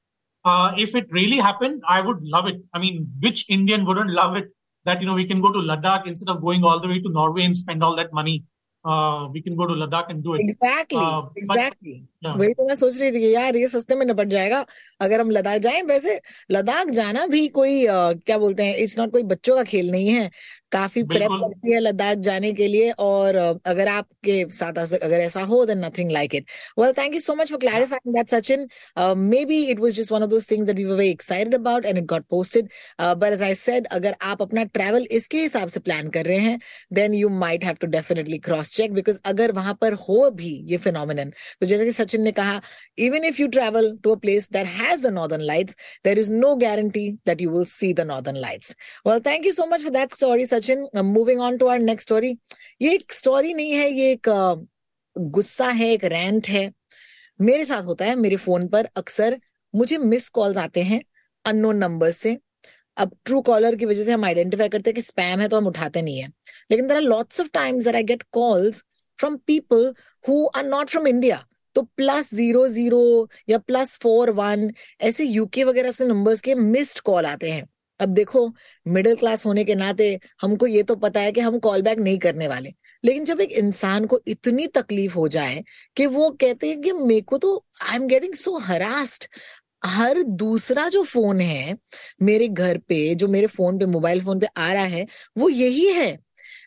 Uh, 0.44 0.72
if 0.78 0.94
it 0.94 1.06
really 1.10 1.36
happened, 1.36 1.82
I 1.88 2.00
would 2.00 2.22
love 2.22 2.46
it. 2.46 2.60
I 2.72 2.78
mean, 2.78 3.08
which 3.20 3.48
Indian 3.48 3.84
wouldn't 3.84 4.10
love 4.10 4.36
it 4.36 4.46
that, 4.84 5.00
you 5.00 5.06
know, 5.06 5.14
we 5.14 5.26
can 5.26 5.40
go 5.40 5.52
to 5.52 5.58
Ladakh 5.58 6.06
instead 6.06 6.28
of 6.28 6.40
going 6.40 6.64
all 6.64 6.80
the 6.80 6.88
way 6.88 7.00
to 7.00 7.10
Norway 7.10 7.44
and 7.44 7.54
spend 7.54 7.82
all 7.82 7.96
that 7.96 8.12
money. 8.12 8.44
Uh, 8.84 9.28
we 9.32 9.42
can 9.42 9.56
go 9.56 9.66
to 9.66 9.74
Ladakh 9.74 10.08
and 10.08 10.22
do 10.22 10.34
it. 10.34 10.40
Exactly, 10.40 10.98
uh, 10.98 11.22
exactly. 11.36 12.04
But, 12.22 12.28
yeah. 12.28 12.36
वही 12.36 12.54
तो 12.54 12.66
मैं 12.68 12.74
सोच 12.74 12.98
रही 13.00 13.10
थी 13.12 13.20
कि 13.20 13.34
यार 13.34 13.56
ये 13.56 13.68
सस्ते 13.68 13.94
में 13.94 14.04
निपट 14.06 14.28
जाएगा 14.28 14.64
अगर 15.00 15.20
हम 15.20 15.30
लद्दाख 15.30 15.58
जाएं 15.66 15.82
वैसे 15.86 16.20
लद्दाख 16.50 16.90
जाना 16.98 17.26
भी 17.26 17.46
कोई 17.58 17.74
uh, 17.86 18.14
क्या 18.26 18.38
बोलते 18.38 18.64
हैं 18.64 18.76
इट्स 18.76 18.98
नॉट 18.98 19.12
कोई 19.12 19.22
बच्चों 19.34 19.56
का 19.56 19.62
खेल 19.72 19.90
नहीं 19.90 20.08
है 20.08 20.30
काफ़ी 20.73 21.03
प्रेप 21.05 21.31
करती 21.33 21.71
है 21.71 21.79
लद्दाख 21.79 22.17
जाने 22.27 22.51
के 22.53 22.67
लिए 22.67 22.91
और 22.99 23.35
अगर 23.65 23.87
आपके 23.89 24.45
साथ 24.53 24.77
अगर 24.79 25.19
ऐसा 25.19 25.41
हो 25.45 25.63
then 25.65 25.85
nothing 25.85 26.11
like 26.11 26.35
it 26.35 26.45
well 26.79 26.93
thank 26.97 27.13
you 27.13 27.19
so 27.19 27.35
much 27.35 27.49
for 27.49 27.59
clarifying 27.59 28.13
that 28.15 28.29
Sachin 28.29 28.67
maybe 29.45 29.61
it 29.65 29.79
was 29.79 29.95
just 29.95 30.11
one 30.11 30.23
of 30.23 30.29
those 30.29 30.49
things 30.51 30.67
that 30.67 30.77
we 30.77 30.85
were 30.85 30.95
very 30.95 31.11
excited 31.11 31.55
about 31.55 31.85
and 31.85 31.97
it 31.97 32.05
got 32.05 32.25
posted 32.29 32.69
but 33.01 33.33
as 33.33 33.43
I 33.43 33.55
said 33.55 33.87
अगर 33.93 34.15
आप 34.23 34.41
अपना 34.41 34.63
travel 34.73 35.07
इसके 35.11 35.41
हिसाब 35.41 35.67
से 35.67 35.79
plan 35.81 36.09
कर 36.09 36.25
रहे 36.25 36.37
हैं 36.39 36.59
then 36.93 37.13
you 37.13 37.29
might 37.37 37.65
have 37.65 37.75
to 37.81 37.87
definitely 37.89 38.37
cross 38.39 38.71
check 38.71 38.93
because 38.93 39.19
अगर 39.25 39.51
वहाँ 39.51 39.77
पर 39.81 39.93
हो 40.01 40.29
भी 40.33 40.53
ये 40.67 40.77
फिनोमिनन 40.77 41.29
तो 41.61 41.65
जैसे 41.65 41.85
कि 41.85 41.91
सचिन 41.93 42.21
ने 42.21 42.31
कहा 42.33 42.59
even 42.99 43.23
if 43.25 43.41
you 43.41 43.47
travel 43.49 43.91
to 44.03 44.11
a 44.11 44.19
place 44.19 44.49
that 44.51 44.67
has 44.71 45.07
the 45.07 45.13
northern 45.13 45.41
lights 45.43 45.77
there 46.05 46.19
is 46.19 46.33
no 46.33 46.55
guarantee 46.57 47.09
that 47.27 47.41
you 47.41 47.51
will 47.51 47.65
see 47.67 47.93
the 47.93 48.07
northern 48.07 48.37
lights 48.39 48.75
well 49.07 49.19
thank 49.27 49.45
you 49.45 49.51
so 49.51 49.65
much 49.67 49.81
for 49.83 49.91
that 49.91 50.13
story 50.13 50.45
Sachin 50.45 50.62
Sachin 50.63 50.87
moving 51.05 51.41
on 51.41 51.57
to 51.57 51.67
our 51.67 51.79
next 51.79 52.07
story 52.07 52.37
ये 52.81 52.93
एक 52.95 53.13
story 53.13 53.53
नहीं 53.53 53.71
है, 53.71 53.89
ये 53.91 54.11
एक 54.11 54.29
गुस्सा 55.15 55.67
है, 55.69 55.89
एक 55.91 56.03
rent 56.05 56.47
है। 56.49 56.71
मेरे 57.39 57.65
साथ 57.65 57.83
होता 57.83 58.05
है, 58.05 58.15
मेरे 58.15 58.35
फ़ोन 58.37 58.67
पर 58.67 58.87
अक्सर 58.97 59.39
मुझे 59.73 59.97
मिस 59.97 60.29
कॉल्स 60.29 60.57
आते 60.57 60.81
हैं 60.83 61.01
अननोन 61.45 61.77
नंबर 61.77 62.11
से। 62.11 62.37
अब 62.97 63.15
ट्रू 63.25 63.39
कॉलर 63.41 63.75
की 63.75 63.85
वजह 63.85 64.03
से 64.03 64.11
हम 64.11 64.25
आइडेंटिफाई 64.25 64.69
करते 64.69 64.89
हैं 64.89 64.95
कि 64.95 65.01
स्पैम 65.01 65.39
है 65.39 65.47
तो 65.47 65.57
हम 65.57 65.67
उठाते 65.67 66.01
नहीं 66.01 66.17
है। 66.17 66.27
लेकिन 66.71 66.87
there 66.87 66.97
are 66.97 67.03
lots 67.03 67.41
of 67.41 67.47
times 67.53 67.87
I 67.87 68.03
get 68.03 68.23
calls 68.31 68.83
from 69.19 69.37
people 69.47 69.93
who 70.25 70.45
are 70.47 70.63
not 70.65 70.89
from 70.89 71.07
India 71.07 71.43
तो 71.75 71.81
प्लस 71.97 72.33
ज़ीरो 72.33 72.67
ज़ीरो 72.67 73.29
या 73.49 73.57
प्लस 73.57 73.97
फोर 74.01 74.29
वन 74.31 74.69
ऐसे 75.01 75.23
यूके 75.25 75.63
वगैरह 75.63 75.91
से 75.91 76.07
नंबर्स 76.07 76.41
के 76.41 76.55
मिस्ड 76.55 76.99
कॉल 76.99 77.25
आते 77.25 77.51
हैं। 77.51 77.67
अब 78.03 78.09
देखो 78.09 78.47
मिडिल 78.85 79.15
क्लास 79.15 79.45
होने 79.45 79.63
के 79.63 79.75
नाते 79.75 80.19
हमको 80.41 80.67
ये 80.67 80.83
तो 80.83 80.95
पता 80.95 81.19
है 81.19 81.31
कि 81.31 81.41
हम 81.41 81.59
कॉल 81.59 81.81
बैक 81.81 81.99
नहीं 81.99 82.17
करने 82.19 82.47
वाले। 82.47 82.73
लेकिन 83.03 83.25
जब 83.25 83.39
एक 83.41 83.51
इंसान 83.51 84.05
को 84.05 84.19
इतनी 84.27 84.67
तकलीफ़ 84.67 85.15
हो 85.15 85.27
जाए 85.27 85.63
कि 85.97 86.05
वो 86.07 86.29
कहते 86.41 86.69
हैं 86.69 86.81
कि 86.81 86.91
मेरे 86.93 87.21
को 87.21 87.37
तो 87.37 87.55
I 87.81 87.95
am 87.95 88.07
getting 88.07 88.33
so 88.33 88.57
harassed 88.59 89.25
हर 89.85 90.21
दूसरा 90.23 90.87
जो 90.89 91.03
फ़ोन 91.03 91.39
है, 91.41 91.75
मेरे 92.21 92.47
घर 92.47 92.77
पे, 92.77 93.15
जो 93.15 93.27
मेरे 93.27 93.47
फ़ोन 93.47 93.79
पे 93.79 93.85
मोबाइल 93.85 94.21
फ़ोन 94.23 94.39
पे 94.39 94.47
आ 94.57 94.71
रहा 94.73 94.83
है, 94.83 95.05
वो 95.37 95.49
यही 95.49 95.87
है। 95.93 96.07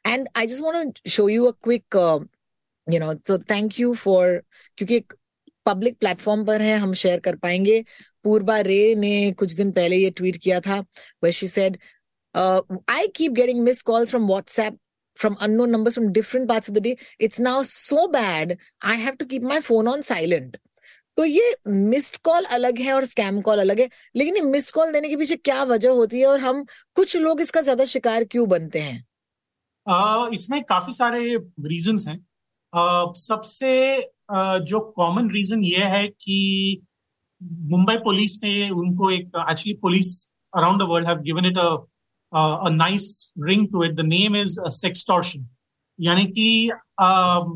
And 0.06 0.28
I 0.36 0.46
just 0.46 0.62
want 0.62 0.98
to 0.98 1.10
show 1.10 1.28
you 1.28 1.44
a 1.46 1.52
quick 1.64 1.96
you 2.86 3.00
know 3.00 3.12
so 3.28 3.38
thank 3.50 3.80
you 3.80 3.94
for 3.94 4.42
क्योंकि 4.76 4.96
एक 4.96 5.12
पब्लिक 5.66 5.98
प्लेटफॉर्म 5.98 6.44
पर 6.44 6.62
है, 6.62 6.76
हम 6.78 6.92
शेयर 6.94 7.20
कर 7.20 7.36
पाएँगे। 7.36 7.84
पूर्वा 8.26 8.60
रे 8.60 8.94
ने 8.94 9.14
कुछ 9.32 9.52
दिन 9.52 9.70
पहले 9.72 9.96
ये 9.96 10.10
ट्वीट 10.10 10.36
किया 10.36 10.60
था 10.60 10.80
way 11.24 11.32
she 11.32 11.48
said 11.48 11.78
I 12.34 13.06
keep 13.16 13.32
getting 13.32 13.62
miss 13.64 13.82
calls 13.82 14.10
from 14.10 14.26
WhatsApp 14.26 14.78
from 15.16 15.36
unknown 15.40 15.70
numbers 15.70 15.94
from 15.94 16.12
different 16.12 16.48
parts 16.48 16.68
of 16.68 16.74
the 16.74 16.80
day. 16.80 16.96
It's 17.18 17.40
now 17.40 17.62
so 17.62 18.06
bad 18.08 18.58
i 18.82 18.94
have 18.94 19.18
to 19.18 19.26
keep 19.26 19.42
my 19.42 19.60
phone 19.68 19.88
on 19.88 20.02
silent. 20.02 20.58
तो 21.16 21.24
ये 21.24 21.54
missed 21.68 22.16
call 22.16 22.44
अलग 22.44 22.78
है 22.78 22.92
और 22.92 23.04
scam 23.04 23.40
call 23.40 23.58
अलग 23.58 23.78
है 23.80 23.88
लेकिन 24.16 24.36
ये 24.36 24.40
missed 24.40 24.74
call 24.74 24.92
देने 24.92 25.08
के 25.08 25.16
पीछे 25.16 25.36
क्या 25.36 25.62
वजह 25.62 25.90
होती 25.90 26.20
है 26.20 26.26
और 26.26 26.40
हम 26.40 26.64
कुछ 26.94 27.16
लोग 27.16 27.40
इसका 27.40 27.60
ज़्यादा 27.60 27.84
शिकार 27.84 28.24
क्यों 28.24 28.48
बनते 28.48 28.80
हैं? 28.80 29.04
uh, 29.86 30.32
इसमें 30.32 30.62
काफ़ी 30.64 30.92
सारे 30.92 31.36
रीजंस 31.60 32.04
हैं। 32.08 32.18
uh, 32.72 33.14
सबसे 33.14 33.72
uh, 34.34 34.58
जो 34.60 34.80
कॉमन 34.96 35.30
रीजन 35.30 35.64
ये 35.64 35.84
है 35.84 36.06
कि 36.08 36.85
मुंबई 37.52 37.96
पुलिस 37.96 38.40
ने 38.44 38.70
उनको 38.70 39.10
एक 39.10 39.26
actually 39.26 39.74
police 39.74 40.32
around 40.56 40.80
the 40.80 40.84
world 40.84 41.08
have 41.08 41.18
given 41.18 41.44
it 41.44 41.58
a 41.58 42.68
nice 42.68 43.32
ring 43.42 43.68
to 43.68 43.84
it 43.84 43.92
the 43.92 44.00
name 44.00 44.36
is 44.36 44.60
sextortion 44.60 45.48
यानी 46.00 46.26
कि 46.26 46.70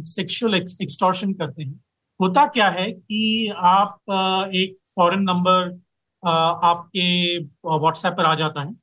सेक्सुअल 0.07 0.61
uh, 0.61 0.83
एक्सटॉर्शन 0.83 1.33
करते 1.33 1.63
हैं। 1.63 1.81
होता 2.21 2.47
क्या 2.47 2.69
है 2.69 2.93
कि 2.93 3.53
आप 3.57 3.99
uh, 4.11 4.55
एक 4.55 4.79
फॉरेन 4.97 5.21
नंबर 5.21 5.73
uh, 5.73 6.65
आपके 6.65 7.39
व्हाट्सएप 7.79 8.13
पर 8.13 8.25
आ 8.25 8.35
जाता 8.35 8.63
है 8.63 8.77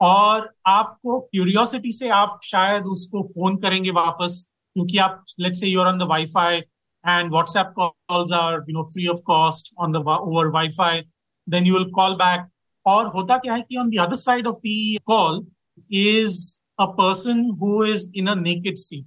और 0.00 0.54
आपको 0.66 1.20
क्यूरियोसिटी 1.20 1.92
से 1.92 2.08
आप 2.08 2.40
शायद 2.42 2.82
उसको 2.82 3.22
फ़ोन 3.22 3.56
करेंगे 3.56 3.90
वापस 3.90 4.48
क्योंकि 4.74 4.98
आप 4.98 5.24
let's 5.40 5.60
say 5.60 5.68
you're 5.68 5.86
on 5.86 5.98
the 5.98 6.02
WiFi 6.02 6.60
and 7.03 7.31
WhatsApp 7.31 7.73
calls 7.75 8.31
are 8.31 8.63
you 8.67 8.73
know 8.73 8.87
free 8.93 9.07
of 9.07 9.23
cost 9.23 9.73
on 9.77 9.91
the 9.91 9.99
over 9.99 10.45
Wi-Fi. 10.51 11.03
Then 11.47 11.65
you 11.65 11.73
will 11.73 11.89
call 11.91 12.17
back. 12.17 12.47
Or 12.85 13.09
hota 13.09 13.41
kya 13.43 13.51
hai 13.51 13.63
ki 13.69 13.77
on 13.77 13.89
the 13.89 13.99
other 13.99 14.15
side 14.15 14.47
of 14.47 14.59
the 14.63 14.99
call 15.05 15.45
is 15.91 16.59
a 16.79 16.91
person 16.93 17.57
who 17.59 17.83
is 17.83 18.09
in 18.13 18.27
a 18.27 18.35
naked 18.35 18.77
state. 18.77 19.05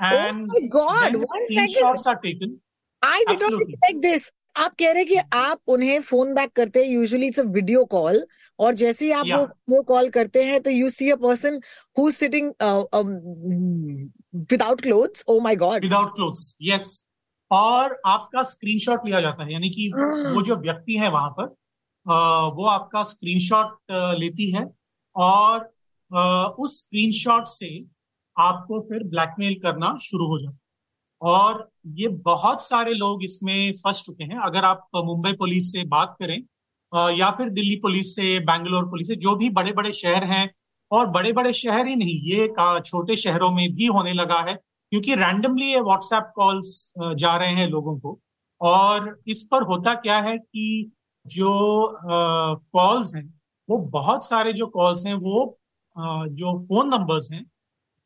And 0.00 0.48
oh 0.50 0.60
my 0.60 0.66
God, 0.68 1.14
then 1.14 1.24
screenshots 1.32 2.06
are 2.06 2.18
taken. 2.20 2.60
I 3.02 3.24
did 3.28 3.34
Absolutely. 3.34 3.58
not 3.58 3.68
expect 3.68 4.02
this. 4.02 4.30
आप 4.56 4.74
कह 4.78 4.92
रहे 4.92 5.02
हैं 5.02 5.06
कि 5.08 5.36
आप 5.36 5.60
उन्हें 5.74 6.00
phone 6.02 6.32
back 6.34 6.50
करते 6.56 6.80
हैं 6.80 6.92
usually 6.92 7.26
it's 7.26 7.38
a 7.40 7.42
video 7.52 7.84
call 7.92 8.26
और 8.58 8.74
जैसे 8.80 9.04
ही 9.04 9.12
आप 9.12 9.26
yeah. 9.26 9.38
वो 9.38 9.76
वो 9.76 9.82
कॉल 9.90 10.08
करते 10.16 10.42
हैं 10.44 10.60
तो 10.62 10.70
you 10.70 10.88
see 10.96 11.10
a 11.10 11.16
person 11.22 11.60
who 11.98 12.10
sitting 12.10 12.50
without 14.50 14.80
clothes 14.80 15.24
oh 15.28 15.38
my 15.40 15.56
god 15.56 15.82
without 15.82 16.14
clothes 16.16 16.54
yes 16.62 16.90
और 17.51 17.99
आपका 18.05 18.43
स्क्रीनशॉट 18.43 19.05
लिया 19.05 19.21
जाता 19.21 19.43
है 19.43 19.53
यानी 19.53 19.69
कि 19.69 19.89
वो 19.93 20.41
जो 20.41 20.55
व्यक्ति 20.55 20.95
है 20.95 21.09
वहाँ 21.11 21.29
पर 21.39 21.55
वो 22.55 22.65
आपका 22.67 23.03
स्क्रीनशॉट 23.03 23.77
लेती 24.19 24.49
है 24.51 24.65
और 25.15 25.71
उस 26.59 26.77
स्क्रीनशॉट 26.77 27.47
से 27.47 27.69
आपको 28.37 28.79
फिर 28.79 29.03
ब्लैकमेल 29.03 29.55
करना 29.63 29.95
शुरू 30.01 30.27
हो 30.27 30.37
जाता 30.39 30.51
है। 30.51 30.65
और 31.21 31.69
ये 31.95 32.07
बहुत 32.25 32.61
सारे 32.61 32.93
लोग 32.93 33.23
इसमें 33.23 33.71
फंस 33.73 34.01
चुके 34.05 34.23
हैं। 34.23 34.39
अगर 34.39 34.65
आप 34.65 34.87
मुंबई 34.95 35.31
पुलिस 35.33 35.71
से 35.71 35.83
बात 35.87 36.15
करें 36.19 36.37
या 37.17 37.29
फिर 37.31 37.49
दिल्ली 37.49 37.75
पुलिस 37.75 38.15
से 38.15 38.39
बैंगलोर 38.41 38.85
पुलिस 38.89 39.07
से 39.07 39.15
जो 39.15 39.35
भी 39.35 39.49
बड़े 39.49 39.71
बड़े 39.71 39.91
शहर 39.91 40.23
हैं 40.23 40.49
और 40.91 41.07
बड़े 41.07 41.31
बड़े 41.33 41.53
शहर 41.53 41.87
ही 41.87 41.95
नहीं 41.95 42.19
ये 42.31 42.47
छोटे 42.81 43.15
शहरों 43.15 43.51
में 43.51 43.73
भी 43.75 43.85
होने 43.87 44.13
लगा 44.13 44.39
है। 44.41 44.57
क्योंकि 44.91 45.15
रैंडमली 45.15 45.71
ये 45.73 45.79
व्हाट्सएप 45.81 46.31
कॉल्स 46.35 46.91
जा 46.99 47.35
रहे 47.37 47.53
हैं 47.53 47.67
लोगों 47.69 47.97
को। 47.99 48.19
और 48.61 49.17
इस 49.27 49.43
पर 49.51 49.63
होता 49.63 49.93
क्या 49.95 50.17
है 50.21 50.37
कि 50.37 50.91
जो 51.25 51.49
कॉल्स 52.03 53.15
हैं, 53.15 53.23
वो 53.69 53.77
बहुत 53.93 54.25
सारे 54.25 54.53
जो 54.53 54.67
कॉल्स 54.67 55.05
हैं, 55.07 55.13
वो 55.15 55.57
जो 55.97 56.57
फ़ोन 56.67 56.89
नंबर्स 56.89 57.31
हैं, 57.33 57.43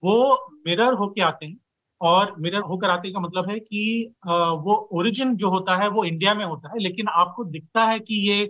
वो 0.03 0.53
मिरर 0.67 0.93
होके 0.93 1.21
आते 1.23 1.45
हैं। 1.45 1.57
और 2.01 2.33
मिरर 2.41 2.61
होकर 2.69 2.89
आते 2.89 3.11
का 3.13 3.19
मतलब 3.19 3.49
है 3.49 3.59
कि 3.59 4.13
वो 4.21 4.75
ओरिजिन 4.93 5.35
जो 5.37 5.49
होता 5.49 5.75
है, 5.81 5.89
वो 5.89 6.03
इंडिया 6.05 6.33
में 6.35 6.45
होता 6.45 6.69
है। 6.69 6.79
लेकिन 6.79 7.07
आपको 7.09 7.43
दिखता 7.45 7.85
है 7.85 7.99
कि 7.99 8.15
ये 8.29 8.45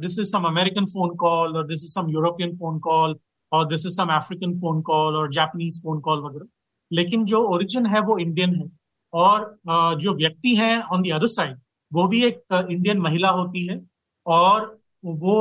this 0.00 0.18
is 0.20 0.30
some 0.30 0.44
American 0.46 0.84
phone 0.86 1.14
call 1.16 1.56
और 1.56 1.66
this 1.66 1.84
is 1.84 1.92
some 1.94 2.10
European 2.10 2.56
phone 2.56 2.78
call 2.80 3.16
और 3.52 3.66
this 3.68 3.86
is 3.86 3.94
some 3.96 4.14
African 4.16 4.52
phone 4.60 4.82
call 4.82 5.16
और 5.16 5.32
जापानीज 5.32 5.82
फ़ोन 5.82 6.00
कॉल 6.00 6.20
वगैरह। 6.24 6.46
लेकिन 6.92 7.24
जो 7.24 7.42
ओरिजिन 7.54 7.86
है 7.86 8.00
वो 8.00 8.18
इंडियन 8.18 8.54
है 8.54 8.68
और 9.12 9.96
जो 10.00 10.14
व्यक्ति 10.14 10.54
है 10.56 10.80
ऑन 10.82 11.02
दी 11.02 11.10
अदर 11.10 11.26
साइड 11.34 11.58
वो 11.92 12.06
भी 12.08 12.22
एक 12.24 12.42
इंडियन 12.52 12.98
महिला 12.98 13.28
होती 13.30 13.66
है 13.66 13.80
और 14.26 14.78
वो 15.04 15.38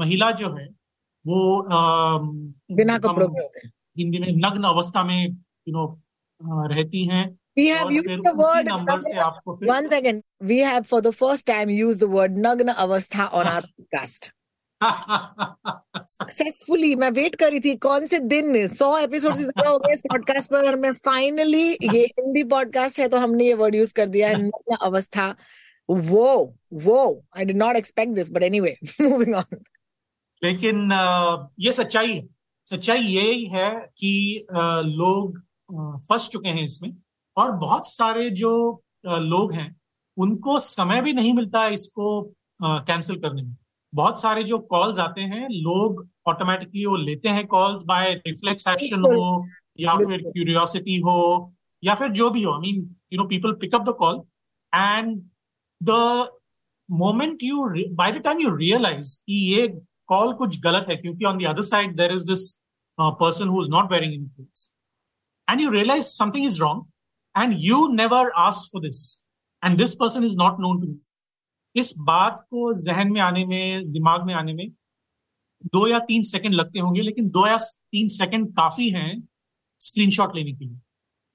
महिला 0.00 0.30
जो 0.40 0.54
है 0.56 0.66
वो 1.24 1.40
बिना 2.76 2.98
कपड़ों 2.98 3.28
के 3.28 3.40
होते 3.40 3.60
हैं 3.64 3.72
हिंदी 3.98 4.18
में 4.18 4.32
नग्न 4.36 4.64
अवस्था 4.64 5.04
में 5.04 5.26
यू 5.26 5.72
नो 5.72 5.86
रहती 6.74 7.04
हैं 7.04 7.26
We 7.56 7.66
have 7.68 7.88
used 7.90 8.22
the 8.22 8.32
word 8.34 8.68
one 9.68 9.88
second. 9.88 10.22
We 10.40 10.58
have 10.60 10.86
for 10.86 11.00
the 11.00 11.12
first 11.12 11.44
time 11.46 11.70
used 11.70 11.98
the 11.98 12.08
word 12.08 12.36
Nagna 12.36 12.74
Avastha 12.76 13.24
on 13.34 13.48
our 13.48 13.62
podcast. 13.62 14.30
Successfully 16.06 16.94
मैं 16.96 17.10
वेट 17.10 17.34
कर 17.34 17.50
रही 17.50 17.60
थी, 17.60 17.74
कौन 17.76 18.06
से 18.06 18.18
दिन? 18.20 18.66
सौ 18.68 18.96
एपिसोड 18.98 19.34
से 19.34 19.42
ज़्यादा 19.44 19.68
हो 19.68 19.78
गए 19.78 19.92
इस 19.92 20.00
पॉडकास्ट 20.02 20.50
पर 20.50 20.66
और 20.68 20.76
मैं 20.80 20.92
फाइनली 21.04 21.70
ये 21.70 22.04
हिंदी 22.04 22.44
पॉडकास्ट 22.50 23.00
है 23.00 23.08
तो 23.08 23.18
हमने 23.18 23.46
ये 23.46 23.54
वर्ड 23.54 23.74
यूज़ 23.74 23.94
कर 23.94 24.08
दिया 24.08 24.28
है 24.28 24.50
अवस्था। 24.82 25.34
वो 25.88 26.54
वो 26.76 27.24
I 27.36 27.44
did 27.44 27.56
not 27.56 27.76
expect 27.76 28.12
this 28.14 28.30
but 28.32 28.42
anyway 28.42 28.76
moving 29.00 29.34
on 29.34 29.56
लेकिन 30.42 30.90
ये 31.60 31.72
सच्चाई 31.72 32.12
है। 32.12 32.26
सच्चाई 32.66 33.00
ये 33.00 33.34
है 33.52 33.70
कि 33.98 34.46
लोग 34.86 35.38
फंस 36.08 36.28
चुके 36.32 36.48
हैं 36.48 36.64
इसमें 36.64 36.92
और 37.36 37.52
बहुत 37.58 37.86
सारे 37.88 38.28
जो 38.32 38.50
लोग 39.06 39.52
हैं, 39.52 39.74
उनको 40.16 40.58
समय 40.58 41.00
भी 41.02 41.12
नहीं 41.12 41.32
मिलता 41.34 41.66
इसको 41.70 42.22
कैंसिल 42.60 43.16
करने 43.16 43.42
में। 43.42 43.56
बहुत 43.98 44.20
सारे 44.20 44.42
जो 44.44 44.58
कॉल्स 44.70 44.98
आते 44.98 45.20
हैं 45.32 45.48
लोग 45.50 46.06
ऑटोमेटिकली 46.28 46.84
वो 46.86 46.96
लेते 46.96 47.28
हैं 47.28 47.46
कॉल्स 47.46 47.82
बाय 47.86 48.14
रिफ्लेक्स 48.26 48.66
एक्शन 48.68 49.04
हो 49.06 49.46
या 49.80 49.94
फिर 49.98 50.22
क्यूरियोसिटी 50.22 50.98
हो 51.00 51.18
या 51.82 51.94
फिर 51.94 52.08
जो 52.12 52.30
भी 52.30 52.42
हो। 52.42 52.52
I 52.52 52.60
mean 52.60 52.82
you 53.12 53.20
know 53.20 53.26
people 53.28 53.52
pick up 53.60 53.82
the 53.88 53.94
call 53.98 54.20
and 54.72 55.20
the 55.80 55.90
moment 56.88 57.42
you 57.42 57.68
by 57.94 58.12
the 58.12 58.22
time 58.24 58.40
you 58.40 58.54
realise 58.56 59.16
कि 59.16 59.44
ये 59.52 59.66
कॉल 60.08 60.32
कुछ 60.34 60.60
गलत 60.60 60.86
है 60.90 60.96
क्योंकि 60.96 61.24
on 61.24 61.38
the 61.38 61.46
other 61.48 61.62
side 61.64 61.96
there 61.96 62.12
is 62.12 62.26
this 62.26 62.52
person 62.98 63.48
who 63.48 63.62
is 63.62 63.70
not 63.70 63.90
wearing 63.92 64.14
in 64.14 64.28
clothes 64.28 64.70
and 65.48 65.60
you 65.60 65.70
realise 65.70 66.06
something 66.14 66.46
is 66.46 66.60
wrong 66.60 67.42
and 67.42 67.56
you 67.60 67.86
never 67.94 68.30
ask 68.38 68.72
for 68.72 68.82
this 68.82 69.02
and 69.62 69.78
this 69.78 69.94
person 69.94 70.24
is 70.24 70.36
not 70.38 70.60
known 70.60 70.80
to 70.82 70.94
इस 71.78 71.92
बात 72.00 72.40
को 72.50 72.72
जहन 72.82 73.12
में 73.12 73.20
आने 73.20 73.44
में, 73.46 73.92
दिमाग 73.92 74.24
में 74.26 74.34
आने 74.34 74.52
में 74.54 74.68
दो 75.66 75.86
या 75.88 75.98
तीन 76.08 76.22
सेकंड 76.24 76.54
लगते 76.54 76.78
होंगे, 76.78 77.00
लेकिन 77.02 77.28
दो 77.30 77.46
या 77.46 77.56
तीन 77.56 78.08
सेकंड 78.08 78.48
काफ़ी 78.56 78.88
हैं 78.90 79.22
स्क्रीनशॉट 79.80 80.34
लेने 80.36 80.52
के 80.52 80.64
लिए। 80.64 80.78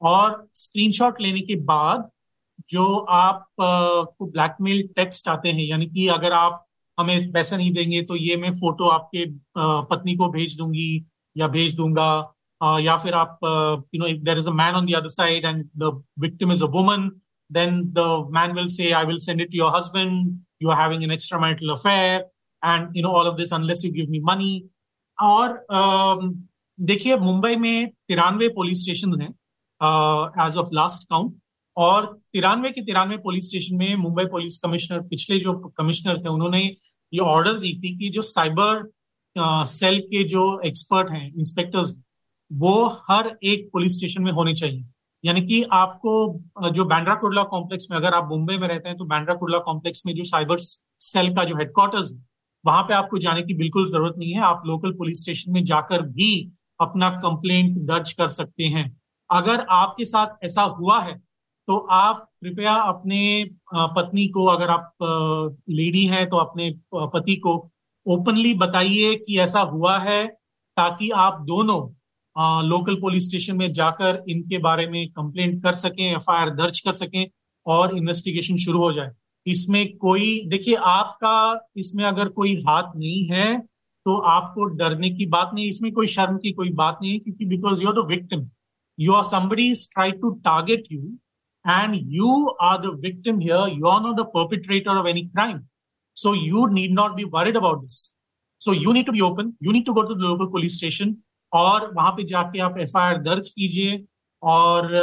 और 0.02 0.48
स्क्रीनशॉट 0.56 1.22
लेने 1.22 1.42
के 1.42 1.56
बाद 1.64 2.10
जो 2.70 2.86
आप 3.12 3.46
को 3.60 4.26
ब्लैकमेल 4.26 4.88
टेक्स्ट 4.96 5.28
आते 5.30 5.50
हैं, 5.50 5.64
यानी 5.64 5.86
कि 5.88 6.08
अगर 6.10 6.32
आप 6.34 6.66
हमें 6.98 7.32
पैसा 7.32 7.58
नहीं 7.58 7.72
देंगे 7.74 8.02
तो 8.02 8.16
ये 8.16 8.36
मैं 8.38 8.52
फ़ोटो 8.54 8.88
आपके 8.90 9.26
पत्नी 9.90 10.16
को 10.16 10.28
भेज 10.32 10.56
दूँगी 10.58 11.06
या 11.36 11.48
भेज 11.48 11.76
दूँगा 11.76 12.10
या 12.82 12.96
फिर 12.98 13.14
आप 13.14 13.40
you 13.44 14.00
know 14.00 14.08
there 14.24 14.38
is 14.38 14.50
a 14.50 14.54
man 14.54 14.76
on 14.76 14.86
the 14.86 14.96
other 14.96 15.10
side 15.10 15.46
and 15.46 15.64
the 15.78 16.04
victim 16.20 16.52
is 16.52 16.64
a 16.64 16.68
woman 16.76 17.10
then 17.54 17.92
the 17.94 18.08
man 18.30 18.56
will 18.56 18.70
say, 18.70 18.92
I 18.92 19.04
will 19.04 19.20
send 19.20 19.42
it 19.42 19.52
to 19.52 19.58
your 19.58 19.72
husband. 19.72 20.40
You 20.60 20.70
are 20.70 20.76
having 20.76 21.04
an 21.04 21.10
extramarital 21.10 21.74
affair. 21.74 22.24
And, 22.64 22.96
you 22.96 23.04
know, 23.04 23.12
all 23.12 23.28
of 23.28 23.38
this 23.38 23.52
unless 23.52 23.84
you 23.84 23.92
give 23.92 24.10
me 24.10 24.20
money. 24.32 24.54
और 25.18 25.66
um, 25.70 26.34
देखिए 26.80 27.16
मुंबई 27.18 27.56
में 27.56 27.90
तिरानवे 28.08 28.48
police 28.56 28.82
station 28.84 29.22
हैं 29.22 29.30
as 30.48 30.56
of 30.58 30.70
last 30.74 31.04
count 31.10 31.36
और 31.78 32.06
तिरानवे 32.34 32.72
के 32.72 32.82
तिरानवे 32.86 33.18
police 33.18 33.48
station 33.50 33.76
में 33.78 33.96
मुंबई 33.96 34.26
पुलिस 34.32 34.58
कमिश्नर 34.64 35.02
पिछले 35.10 35.40
जो 35.40 35.54
कमिश्नर 35.78 36.18
थे 36.24 36.30
उन्होंने 36.30 36.62
ये 37.14 37.20
ऑर्डर 37.20 37.58
दी 37.60 37.74
थी 37.84 37.98
कि 37.98 38.10
जो 38.10 38.22
साइबर 38.22 38.84
सेल 39.68 40.00
के 40.10 40.24
जो 40.34 40.46
एक्सपर्ट 40.66 41.12
हैं 41.12 41.26
इंस्पेक्टर्स 41.40 41.96
वो 42.52 42.76
हर 43.10 43.32
एक 43.44 43.70
पुलिस 43.74 43.98
स्टेशन 43.98 44.24
में 44.24 44.32
होने 44.32 44.54
चाहिए 44.54 44.84
यानी 45.24 45.42
कि 45.42 45.62
आपको 45.74 46.70
जो 46.70 46.86
बैंड्रा 46.86 47.16
कुर्ला 47.16 47.44
कॉम्प्लेक्स 47.46 47.88
में, 47.92 47.98
अगर 47.98 48.14
आप 48.14 48.30
मुंबई 48.30 48.58
में 48.58 48.68
रहते 48.68 48.90
हैं 48.90 48.98
तो 48.98 49.06
बैंड्रा 49.06 49.36
कुर्ला 49.36 49.60
कॉम्प्लेक्स 49.62 50.06
में 50.06 50.14
जो 50.16 50.24
साइबर 50.26 50.58
सेल 50.60 51.34
का 51.36 51.44
जो 51.44 51.56
हेडक्वार्टर्स 51.58 52.12
है 52.14 52.20
वहाँ 52.64 52.84
पे 52.84 52.94
आपको 52.94 53.18
जाने 53.20 53.42
की 53.44 53.54
बिल्कुल 53.54 53.88
ज़रूरत 53.88 54.16
नहीं 54.18 54.34
है। 54.34 54.42
आप 54.42 54.62
लोकल 54.66 54.92
पुलिस 54.98 55.22
स्टेशन 55.22 55.52
में 55.52 55.64
जाकर 55.66 56.02
भी 56.12 56.30
अपना 56.80 57.10
कंप्लेंट 57.18 57.78
दर्ज 57.88 58.12
कर 58.14 58.28
सकते 58.32 58.64
हैं। 58.66 58.86
अगर 59.30 59.66
आपके 59.72 60.06
साथ 60.06 60.46
ऐसा 60.46 60.62
हुआ 60.78 61.00
है 61.02 61.18
तो 61.68 61.78
आप 61.92 62.28
कृपया 62.42 62.74
अपने 62.74 63.20
पत्नी 63.74 64.28
को, 64.28 64.46
अगर 64.46 64.70
आप 64.70 64.94
लेडी 65.72 66.06
हैं 66.08 66.28
तो 66.30 66.38
अपने 66.38 66.72
पति 66.96 67.36
को 67.38 67.56
ओपनली 68.06 68.54
बताइए 68.56 69.16
कि 69.18 69.40
ऐसा 69.40 69.62
हुआ 69.64 69.98
है, 70.00 70.26
ताकि 70.28 71.10
आप 71.18 71.42
दोनों 71.42 71.80
लोकल 72.36 72.96
पुलिस 73.02 73.28
स्टेशन 73.28 73.58
में 73.58 73.72
जाकर 73.74 74.24
इनके 74.30 74.58
बारे 74.60 74.86
में 74.88 75.08
कंप्लेंट 75.12 75.62
कर 75.64 75.74
सकें 75.76 76.06
एफ़ 76.06 76.32
दर्ज 76.52 76.80
कर 76.80 76.92
सकें 76.94 77.26
और 77.66 77.98
इन्वेस्टिगेशन 77.98 78.58
शुरू 78.58 78.80
हो 78.80 78.92
जाए। 78.94 79.12
इसमें 79.46 79.98
कोई, 79.98 80.42
देखिए, 80.48 80.76
आपका 80.76 81.70
इसमें 81.78 82.04
अगर 82.06 82.30
कोई 82.32 82.56
हाथ 82.68 82.96
नहीं 82.96 83.26
है 83.30 83.58
तो 84.06 84.16
आपको 84.30 84.64
डरने 84.78 85.10
की 85.10 85.26
बात 85.28 85.52
नहीं, 85.54 85.68
इसमें 85.68 85.92
कोई 85.94 86.08
शर्म 86.08 86.38
की 86.38 86.52
कोई 86.54 86.70
बात 86.72 86.98
नहीं 87.02 87.12
है, 87.14 87.20
क्योंकि 87.20 87.46
because 87.46 87.82
you 87.84 87.90
are 87.90 87.94
the 87.96 88.06
victim 88.08 88.50
you 88.98 89.14
are 89.14 89.24
somebody 89.26 89.74
try 89.94 90.12
to 90.14 90.30
target 90.46 90.88
you 90.92 91.02
and 91.66 91.96
you 92.14 92.48
are 92.62 92.78
the 92.82 92.92
victim 93.04 93.40
here 93.40 93.78
you 93.78 93.88
are 93.88 94.02
not 94.02 94.16
the 94.16 94.26
perpetrator 94.36 94.98
of 94.98 95.08
any 95.08 95.22
crime 95.28 95.60
so 96.18 96.34
you 96.36 96.66
need 96.74 96.94
not 96.94 97.16
be 97.16 97.24
worried 97.34 97.58
about 97.58 97.82
this 97.82 98.00
so 98.62 98.74
you 98.74 98.94
need 98.94 99.06
to 99.06 99.12
be 99.12 99.22
open 99.22 99.54
you 99.64 99.72
need 99.72 99.86
to 99.86 99.94
go 99.94 100.02
to 100.02 100.16
the 100.16 100.22
local 100.22 100.52
police 100.52 100.78
station 100.78 101.16
और 101.54 101.92
वहाँ 101.94 102.12
पे 102.18 102.24
जाके 102.34 102.60
आप 102.62 102.78
FIR 102.80 103.22
दर्ज 103.24 103.50
कीजिए 103.50 104.04
और 104.44 104.94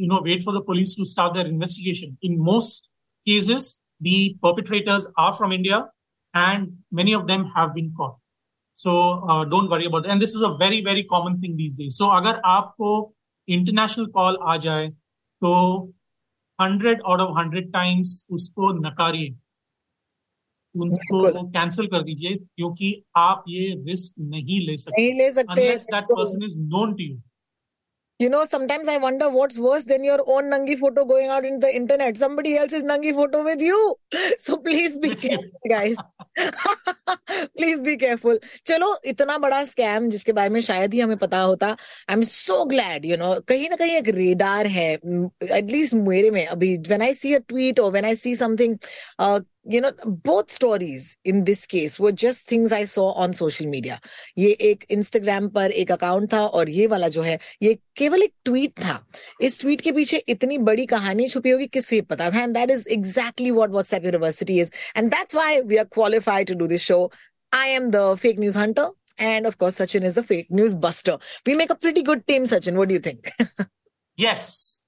you 0.00 0.06
know 0.08 0.22
wait 0.24 0.44
for 0.44 0.58
the 0.58 0.64
police 0.66 0.96
to 0.98 1.04
start 1.12 1.34
their 1.34 1.48
investigation 1.48 2.16
in 2.24 2.38
most 2.50 2.86
cases 3.26 3.76
the 4.00 4.36
perpetrators 4.42 5.06
are 5.16 5.34
from 5.34 5.52
India 5.52 5.86
and 6.34 6.76
many 6.90 7.12
of 7.12 7.26
them 7.26 7.50
have 7.54 7.74
been 7.74 7.92
caught. 7.96 8.16
So 8.72 9.26
uh, 9.28 9.44
don't 9.44 9.68
worry 9.68 9.86
about 9.86 10.04
it. 10.04 10.10
And 10.10 10.22
this 10.22 10.34
is 10.34 10.42
a 10.42 10.54
very, 10.54 10.82
very 10.82 11.02
common 11.04 11.40
thing 11.40 11.56
these 11.56 11.74
days. 11.74 11.96
So 11.96 12.10
अगर 12.10 12.40
आपको 12.46 12.90
international 13.48 14.06
call 14.14 14.38
आ 14.42 14.56
जाए 14.56 14.88
तो 15.42 15.52
hundred 16.58 17.02
out 17.06 17.20
of 17.20 17.38
hundred 17.38 17.72
times 17.72 18.26
उसको 18.30 18.72
नकारिए 18.78 19.30
उनको 20.74 21.42
cancel 21.48 21.86
कर 21.86 22.02
दीजिए 22.02 22.34
क्योंकि 22.36 22.92
आप 23.16 23.44
ये 23.48 23.74
रिस्क 23.88 24.14
नहीं 24.20 24.60
ले 24.66 24.76
सकते 24.76 25.02
नहीं 25.02 25.18
ले 25.18 25.30
सकते। 25.30 25.68
That 25.94 26.04
person 26.04 26.44
is 26.44 26.58
known 26.60 26.94
to 26.94 27.04
you 27.04 27.20
You. 28.20 28.28
Know, 28.28 28.44
sometimes 28.44 28.88
I 28.88 28.96
wonder 28.98 29.30
what's 29.30 29.56
worse 29.56 29.84
than 29.84 30.02
your 30.02 30.18
own 30.26 30.46
Nangi 30.50 30.76
photo 30.76 31.04
going 31.04 31.28
out 31.28 31.44
in 31.44 31.60
the 31.60 31.68
internet. 31.72 32.16
Somebody 32.16 32.56
else's 32.56 32.82
Nangi 32.82 33.14
photo 33.14 33.44
with 33.44 33.60
you. 33.60 33.94
So 34.38 34.56
please 34.56 34.98
be 34.98 35.14
careful, 35.24 35.68
guys. 35.68 35.96
Please 37.58 37.82
be 37.82 37.94
careful 37.96 38.38
चलो 38.66 38.88
इतना 39.06 39.36
बड़ा 39.38 39.62
scam 39.64 40.08
जिसके 40.10 40.32
बारे 40.32 40.48
में 40.48 40.60
शायद 40.60 40.94
ही 40.94 41.00
हमें 41.00 41.16
पता 41.16 41.40
होता 41.40 41.68
I 41.68 42.14
am 42.14 42.22
so 42.22 42.64
glad 42.64 43.04
you 43.06 43.16
know 43.16 43.32
कहीं 43.48 43.68
ना 43.70 43.76
कहीं 43.76 43.96
एक 43.96 44.08
रेडार 44.16 44.66
है 44.76 44.92
एटलीस्ट 44.94 45.94
मेरे 45.94 46.30
में 46.30 46.44
अभी 46.46 46.76
when 46.88 47.02
I 47.02 47.14
see 47.14 47.34
a 47.34 47.38
tweet 47.48 47.80
और 47.80 47.90
when 47.92 48.04
I 48.04 48.14
see 48.14 48.34
something 48.36 48.76
you 49.67 49.79
know 49.81 49.91
both 50.27 50.51
stories 50.51 51.17
in 51.23 51.43
this 51.45 51.65
case 51.65 51.93
were 51.97 52.11
just 52.23 52.49
things 52.49 52.73
i 52.77 52.83
saw 52.93 53.05
on 53.25 53.33
social 53.33 53.69
media 53.73 53.99
ये 54.37 54.49
एक 54.69 54.83
इंस्टाग्राम 54.91 55.47
पर 55.57 55.71
एक 55.83 55.91
अकाउंट 55.91 56.31
था 56.33 56.45
और 56.45 56.69
ये 56.69 56.87
वाला 56.87 57.07
जो 57.17 57.21
है 57.23 57.37
ये 57.63 57.73
केवल 57.97 58.23
एक 58.23 58.33
ट्वीट 58.45 58.79
था 58.79 58.97
इस 59.41 59.59
ट्वीट 59.61 59.81
के 59.81 59.91
पीछे 59.91 60.17
इतनी 60.29 60.57
बड़ी 60.69 60.85
कहानी 60.85 61.27
छुपी 61.29 61.49
होगी 61.49 61.67
किससे 61.77 62.01
पता 62.09 62.29
था 62.31 62.43
and 62.43 62.53
that 62.57 62.71
is 62.71 62.87
exactly 62.91 63.51
what 63.51 63.69
WhatsApp 63.69 64.05
university 64.05 64.59
is 64.61 64.71
and 64.97 65.09
that's 65.11 65.35
why 65.35 65.61
we 65.61 65.77
are 65.77 65.85
qualified 65.93 66.47
to 66.47 66.55
do 66.59 66.67
this 66.67 66.81
show 66.87 66.99
I 67.53 67.69
am 67.69 67.89
the 67.91 68.13
fake 68.21 68.39
news 68.39 68.57
hunter 68.57 68.91
and 69.19 69.45
of 69.45 69.57
course 69.57 69.75
sachin 69.77 70.03
is 70.03 70.15
the 70.15 70.23
fake 70.23 70.47
news 70.49 70.75
buster 70.75 71.17
we 71.45 71.55
make 71.55 71.69
a 71.69 71.75
pretty 71.75 72.01
good 72.01 72.25
team 72.27 72.45
sachin 72.45 72.75
what 72.75 72.89
do 72.89 72.95
you 72.95 72.99
think 72.99 73.29
yes 74.17 74.83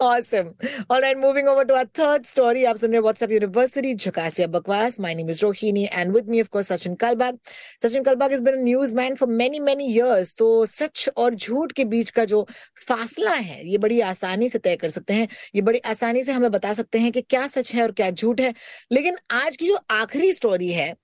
Awesome. 0.00 0.54
All 0.90 1.00
right, 1.00 1.16
moving 1.16 1.48
over 1.48 1.64
to 1.64 1.74
our 1.74 1.86
third 1.98 2.26
story. 2.26 2.64
आप 2.66 2.76
सुन 2.76 2.90
रहे 2.90 3.00
WhatsApp 3.00 3.30
University, 3.30 3.94
Jhakasiya 3.94 4.48
Bakwas. 4.48 4.98
My 5.00 5.12
name 5.14 5.30
is 5.30 5.40
Rohini, 5.40 5.88
and 5.90 6.12
with 6.12 6.28
me, 6.28 6.40
of 6.40 6.50
course, 6.50 6.68
Sachin 6.70 6.96
Kalbag. 6.96 7.38
Sachin 7.82 8.04
Kalbag 8.04 8.30
has 8.32 8.42
been 8.42 8.58
a 8.58 8.62
newsman 8.62 9.16
for 9.16 9.26
many, 9.26 9.60
many 9.60 9.88
years. 9.90 10.34
तो 10.36 10.66
सच 10.66 11.08
और 11.16 11.34
झूठ 11.34 11.72
के 11.72 11.84
बीच 11.94 12.10
का 12.10 12.24
जो 12.24 12.46
फासला 12.88 13.34
है 13.48 13.66
ये 13.68 13.78
बड़ी 13.78 14.00
आसानी 14.10 14.48
से 14.48 14.58
तय 14.58 14.76
कर 14.76 14.88
सकते 14.88 15.14
हैं 15.14 15.28
ये 15.54 15.62
बड़ी 15.62 15.78
आसानी 15.94 16.22
से 16.24 16.32
हमें 16.32 16.50
बता 16.52 16.72
सकते 16.74 16.98
हैं 16.98 17.12
कि 17.12 17.22
क्या 17.22 17.46
सच 17.46 17.74
है 17.74 17.82
और 17.82 17.92
क्या 18.00 18.10
झूठ 18.10 18.40
है 18.40 18.54
लेकिन 18.92 19.16
आज 19.40 19.56
की 19.56 19.68
जो 19.68 19.78
आखिरी 20.02 20.32
स्टोरी 20.32 20.72
है 20.72 20.94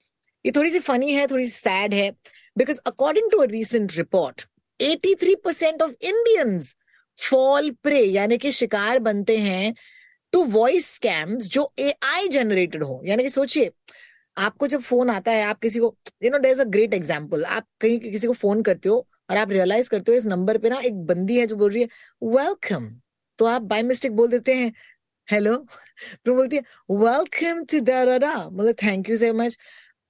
ये 0.45 0.53
थोड़ी 0.57 0.71
सी 0.71 0.79
फनी 0.91 1.13
है 1.13 1.27
थोड़ी 1.27 1.47
सी 1.47 1.59
सैड 1.59 1.95
है 1.95 2.11
because 2.59 2.81
according 2.87 3.31
to 3.33 3.39
a 3.39 3.47
recent 3.51 3.97
report 3.97 4.47
83% 4.81 5.83
of 5.83 5.95
Indians 6.01 6.75
fall 7.19 7.71
prey 7.83 8.01
यानी 8.05 8.39
कि 8.39 8.53
शिकार 8.53 8.99
बनते 9.01 9.37
हैं 9.39 9.75
टू 10.33 10.45
वॉइस 10.47 10.87
स्कैम्स 10.97 11.49
जो 11.51 11.73
एआई 11.81 12.29
जनरेटेड 12.29 12.83
हो। 12.85 13.01
यानी 13.07 13.23
कि 13.23 13.31
सोचिए, 13.31 13.71
आपको 14.37 14.67
जब 14.67 14.81
फ़ोन 14.83 15.11
आता 15.11 15.33
है, 15.33 15.45
आप 15.45 15.61
किसी 15.61 15.81
को 15.81 15.97
you 16.25 16.31
know 16.31 16.39
there 16.39 16.53
is 16.53 16.61
a 16.61 16.65
great 16.67 16.95
example 16.95 17.45
आप 17.47 17.67
कहीं 17.81 17.99
किसी 18.01 18.27
को 18.27 18.33
फ़ोन 18.35 18.63
करते 18.63 18.89
हो 18.89 19.07
और 19.31 19.37
आप 19.37 19.51
रियलाइज़ 19.51 19.91
करते 19.91 20.13
हो 20.13 20.19
इस 20.19 20.27
नंबर 20.27 20.59
पे 20.59 20.71
ना 20.71 20.81
एक 20.85 21.05
बंदी 21.07 21.39
है 21.39 21.47
जो 21.47 21.57
बोल 21.57 21.71
रही 21.73 21.83
है 21.83 21.89
वेलकम 22.23 22.89
तो 23.39 23.45
आप 23.45 23.63
बाय 23.63 23.83
मिस्टेक 23.83 24.13
बोल 24.17 24.29
देते 24.31 24.55
हैं 24.55 24.73
हेलो 25.29 25.57
फिर 26.25 26.35
बोलती 26.35 26.57
है 26.57 26.63
वेलकम 26.91 27.65
टू 27.73 27.81
दादा 27.81 28.35
मतलब 28.51 28.75
थैंक 28.83 29.11
यू 29.11 29.17
सो 29.19 29.33
मच 29.35 29.59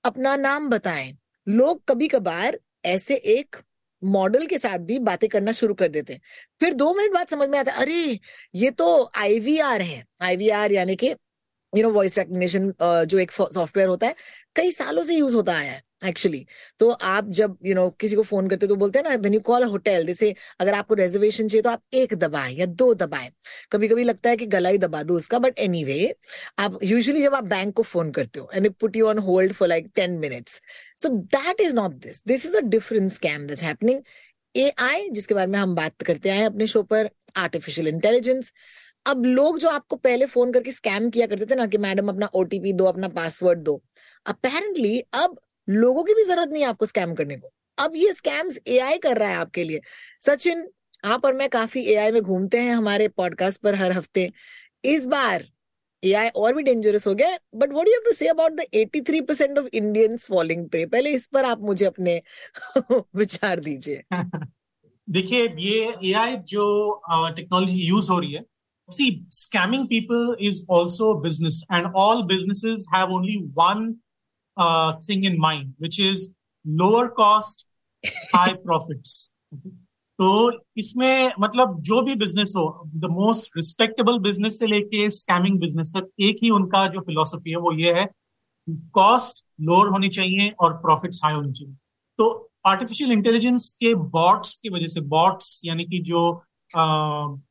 अपना 0.04 0.36
नाम 0.36 0.68
बताएँ। 0.70 1.12
लोग 1.46 1.82
कभी 1.88 2.08
कभार 2.08 2.58
ऐसे 2.86 3.14
एक 3.16 3.56
मॉडल 4.04 4.46
के 4.46 4.58
साथ 4.58 4.78
भी 4.78 4.98
बातें 4.98 5.28
करना 5.28 5.52
शुरू 5.52 5.74
कर 5.74 5.88
देते 5.88 6.12
हैं। 6.12 6.20
फिर 6.60 6.74
दो 6.74 6.94
मिनट 6.94 7.12
बाद 7.12 7.28
समझ 7.28 7.48
में 7.48 7.58
आता 7.58 7.72
है, 7.72 7.78
अरे, 7.78 8.20
ये 8.54 8.70
तो 8.70 9.10
आईवीआर 9.16 9.82
है। 9.82 10.04
आईवीआर 10.22 10.72
यानी 10.72 10.96
कि 10.96 11.06
यू 11.76 11.82
नो 11.82 11.90
वॉइस 11.90 12.18
रिकग्निशन 12.18 12.74
जो 12.82 13.18
एक 13.18 13.32
सॉफ्टवेयर 13.32 13.88
होता 13.88 14.06
है, 14.06 14.14
कई 14.56 14.72
सालों 14.72 15.02
से 15.02 15.14
यूज़ 15.14 15.36
होता 15.36 15.52
आया 15.52 15.72
है। 15.72 15.82
एक्चुअली 16.04 16.44
तो 16.78 16.88
आप 16.90 17.28
जब 17.30 17.56
यू 17.64 17.68
you 17.68 17.76
नो 17.76 17.86
know, 17.86 17.98
किसी 18.00 18.16
को 18.16 18.22
फ़ोन 18.22 18.48
करते 18.48 18.66
हो 18.66 18.68
तो 18.68 18.76
बोलते 18.76 18.98
हैं 18.98 19.08
ना 19.08 19.14
वेन 19.14 19.34
यू 19.34 19.40
कॉल 19.40 19.64
होटल 19.64 20.06
जैसे 20.06 20.34
अगर 20.60 20.74
आपको 20.74 20.94
रेजर्वेशन 20.94 21.48
चाहिए 21.48 21.62
तो 21.62 21.70
आप 21.70 21.82
एक 21.94 22.14
दबाएँ 22.14 22.54
या 22.56 22.66
दो 22.66 22.92
दबाएँ। 22.94 23.30
कभी 23.72 23.88
कभी 23.88 24.04
लगता 24.04 24.30
है 24.30 24.36
कि 24.36 24.46
गला 24.46 24.68
ही 24.68 24.78
दबा 24.78 25.02
दो 25.02 25.16
उसका 25.16 25.38
बट 25.38 25.58
एनी 25.58 25.84
anyway, 25.84 26.12
आप 26.58 26.78
यूजली 26.82 27.22
जब 27.22 27.34
आप 27.34 27.44
बैंक 27.44 27.74
को 27.74 27.82
फ़ोन 27.82 28.10
करते 28.12 28.40
हो 28.40 28.50
and 28.54 28.70
put 28.74 28.96
you 28.96 29.06
on 29.08 29.18
hold 29.18 29.52
for 29.52 29.68
like 29.68 29.90
ten 29.94 30.18
minutes 30.18 30.60
so 30.98 31.08
that 31.08 31.60
is 31.60 31.74
not 31.74 31.94
this 32.02 32.22
this 32.26 32.46
is 32.46 32.56
a 32.56 32.60
different 32.60 33.10
scam 33.10 33.46
that's 33.46 33.62
happening 33.62 34.00
A 34.54 34.72
I 34.78 35.08
जिसके 35.10 35.34
बारे 35.34 35.46
में 35.46 35.58
हम 35.58 35.74
बात 35.74 36.02
करते 36.02 36.30
आए 36.30 36.42
अपने 36.42 36.66
शो 36.66 36.82
पर 36.82 37.10
आर्टिफिशियल 37.36 37.88
इंटेलिजेंस 37.88 38.52
अब 39.06 39.24
लोग 39.24 39.58
जो 39.58 39.68
आपको 39.68 39.96
पहले 39.96 40.26
फ़ोन 40.26 40.52
करके 40.52 40.72
स्कैम 40.72 41.08
किया 41.10 41.26
करते 41.26 41.46
थे 41.46 41.54
ना 41.54 41.66
कि 41.66 41.78
मैडम 41.78 42.08
अपना 42.08 42.26
ओटीपी 42.34 42.72
दो 42.72 42.84
अपना 42.84 43.08
पासवर्ड 43.08 43.58
दो 43.58 43.80
अपेरेंटली 44.26 44.98
अब 45.14 45.38
लोगों 45.68 46.04
की 46.04 46.14
भी 46.14 46.24
ज़रूरत 46.24 46.48
नहीं 46.48 46.62
है 46.62 46.68
आपको 46.68 46.86
स्कैम 46.86 47.14
करने 47.14 47.36
को। 47.36 47.52
अब 47.78 47.92
ये 47.96 48.12
स्कैम्स 48.12 48.58
एआई 48.68 48.98
कर 48.98 49.18
रहा 49.18 49.28
है 49.28 49.36
आपके 49.36 49.64
लिए। 49.64 49.80
सचिन, 50.20 50.68
आप 51.04 51.24
और 51.24 51.34
मैं 51.34 51.48
काफ़ी 51.48 51.84
एआई 51.84 52.12
में 52.12 52.22
घूमते 52.22 52.58
हैं, 52.58 52.74
हमारे 52.74 53.08
पॉडकास्ट 53.08 53.62
पर 53.62 53.74
हर 53.74 53.92
हफ़्ते। 53.92 54.32
इस 54.84 55.06
बार 55.06 55.44
एआई 56.04 56.28
और 56.28 56.54
भी 56.54 56.62
डेंजरस 56.62 57.06
हो 57.06 57.14
गया 57.14 57.38
but 57.54 57.72
what 57.72 57.88
you 57.88 58.00
to 58.04 58.12
say 58.12 58.28
about 58.28 58.52
the 58.52 58.60
83% 58.74 59.58
of 59.58 59.66
Indians 59.74 60.28
falling 60.28 60.68
prey 60.68 60.86
पहले 60.86 61.10
इस 61.10 61.26
पर 61.26 61.44
आप 61.44 61.60
मुझे 61.60 61.86
अपने 61.86 62.22
विचार 63.16 63.60
दीजिए। 63.60 64.02
देखिए, 65.10 65.54
ये 65.58 65.94
एआई 66.04 66.36
जो 66.36 67.02
टेक्नोलॉजी 67.36 67.80
यूज़ 67.80 68.10
हो 68.10 68.18
रही 68.18 68.32
है, 68.32 68.44
see, 68.88 69.24
scamming 69.30 69.88
people 69.88 70.36
is 70.40 70.64
also 70.68 71.14
business, 71.14 71.64
and 71.70 71.86
all 71.94 72.22
businesses 72.22 72.86
have 72.92 73.10
only 73.10 73.36
one 73.54 74.01
uh, 74.56 74.92
thing 75.00 75.24
in 75.24 75.38
mind, 75.38 75.74
which 75.78 76.00
is 76.00 76.30
lower 76.64 77.08
cost, 77.08 77.66
high 78.34 78.54
profits. 78.54 79.30
तो 80.18 80.50
इसमें 80.78 81.32
मतलब 81.40 81.80
जो 81.82 82.00
भी 82.02 82.14
बिज़नेस 82.14 82.52
हो 82.56 82.82
द 82.96 83.04
मोस्ट 83.10 83.56
रिस्पेक्टेबल 83.56 84.18
बिज़नेस 84.18 84.58
से 84.58 84.66
लेके 84.66 85.08
स्कैमिंग 85.10 85.58
बिज़नेस 85.60 85.90
तक 85.96 86.10
एक 86.20 86.38
ही 86.42 86.50
उनका 86.50 86.86
जो 86.86 87.00
फिलोसफी 87.00 87.50
है 87.50 87.56
वो 87.56 87.72
ये 87.72 87.92
है 87.94 88.06
कॉस्ट 88.94 89.44
लोअर 89.60 89.88
होनी 89.88 90.08
चाहिए 90.08 90.50
और 90.60 90.72
प्रॉफिट्स 90.72 91.20
हाई 91.24 91.34
होनी 91.34 91.52
चाहिए 91.52 91.74
तो 92.18 92.28
आर्टिफिशियल 92.66 93.12
इंटेलिजेंस 93.12 93.68
के 93.80 93.94
बॉट्स 93.94 94.54
की 94.56 94.68
वजह 94.68 94.86
से 94.86 95.00
बॉट्स 95.00 95.60
यानी 95.64 95.84
कि 95.84 95.98
जो 95.98 96.30
आ, 96.76 96.84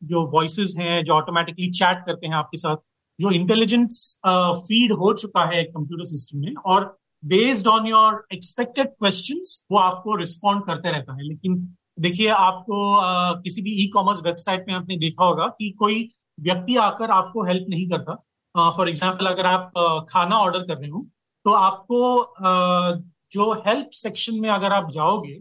जो 0.03 0.25
वॉइस 0.27 0.75
हैं 0.77 1.03
जो 1.03 1.13
ऑटोमेटिकली 1.13 1.69
चैट 1.71 2.05
करते 2.05 2.27
हैं 2.27 2.35
आपके 2.35 2.57
साथ 2.57 2.77
जो 3.21 3.31
इंटेलिजेंस 3.31 4.19
फ़ीड 4.27 4.91
हो 4.93 5.13
चुका 5.13 5.43
है 5.45 5.63
कंप्यूटर 5.65 6.05
सिस्टम 6.05 6.39
में 6.39 6.53
और 6.65 6.85
based 7.23 7.67
on 7.67 7.87
your 7.87 8.25
expected 8.33 8.87
question 8.89 9.41
वो 9.71 9.77
आपको 9.79 10.15
रिस्पॉन्ड 10.15 10.65
करते 10.65 10.91
रहता 10.91 11.15
है। 11.15 11.23
लेकिन 11.23 11.57
देखिए 11.99 12.27
आपको 12.29 12.77
uh, 12.95 13.43
किसी 13.43 13.61
भी 13.61 13.71
ई 13.83 13.87
कॉमर्स 13.87 14.21
वेबसाइट 14.23 14.65
में 14.67 14.73
आपने 14.75 14.97
देखा 14.97 15.25
होगा 15.25 15.47
कि 15.47 15.69
कोई 15.79 16.07
व्यक्ति 16.39 16.75
आकर 16.75 17.11
आपको 17.11 17.43
हेल्प 17.45 17.65
नहीं 17.69 17.87
करता। 17.89 18.15
फॉर 18.55 18.89
एग्ज़ाम्पल 18.89 19.25
अगर 19.25 19.45
आप 19.45 19.71
uh, 19.77 20.05
खाना 20.09 20.37
ऑर्डर 20.37 20.59
कर 20.59 20.77
रहे 20.77 20.89
हो 20.89 21.05
तो 21.45 21.51
आपको 21.51 21.99
uh, 22.21 23.01
जो 23.31 23.53
हेल्प 23.67 23.89
सेक्शन 23.93 24.39
में 24.41 24.49
अगर 24.49 24.71
आप 24.73 24.91
जाओगे 24.91 25.33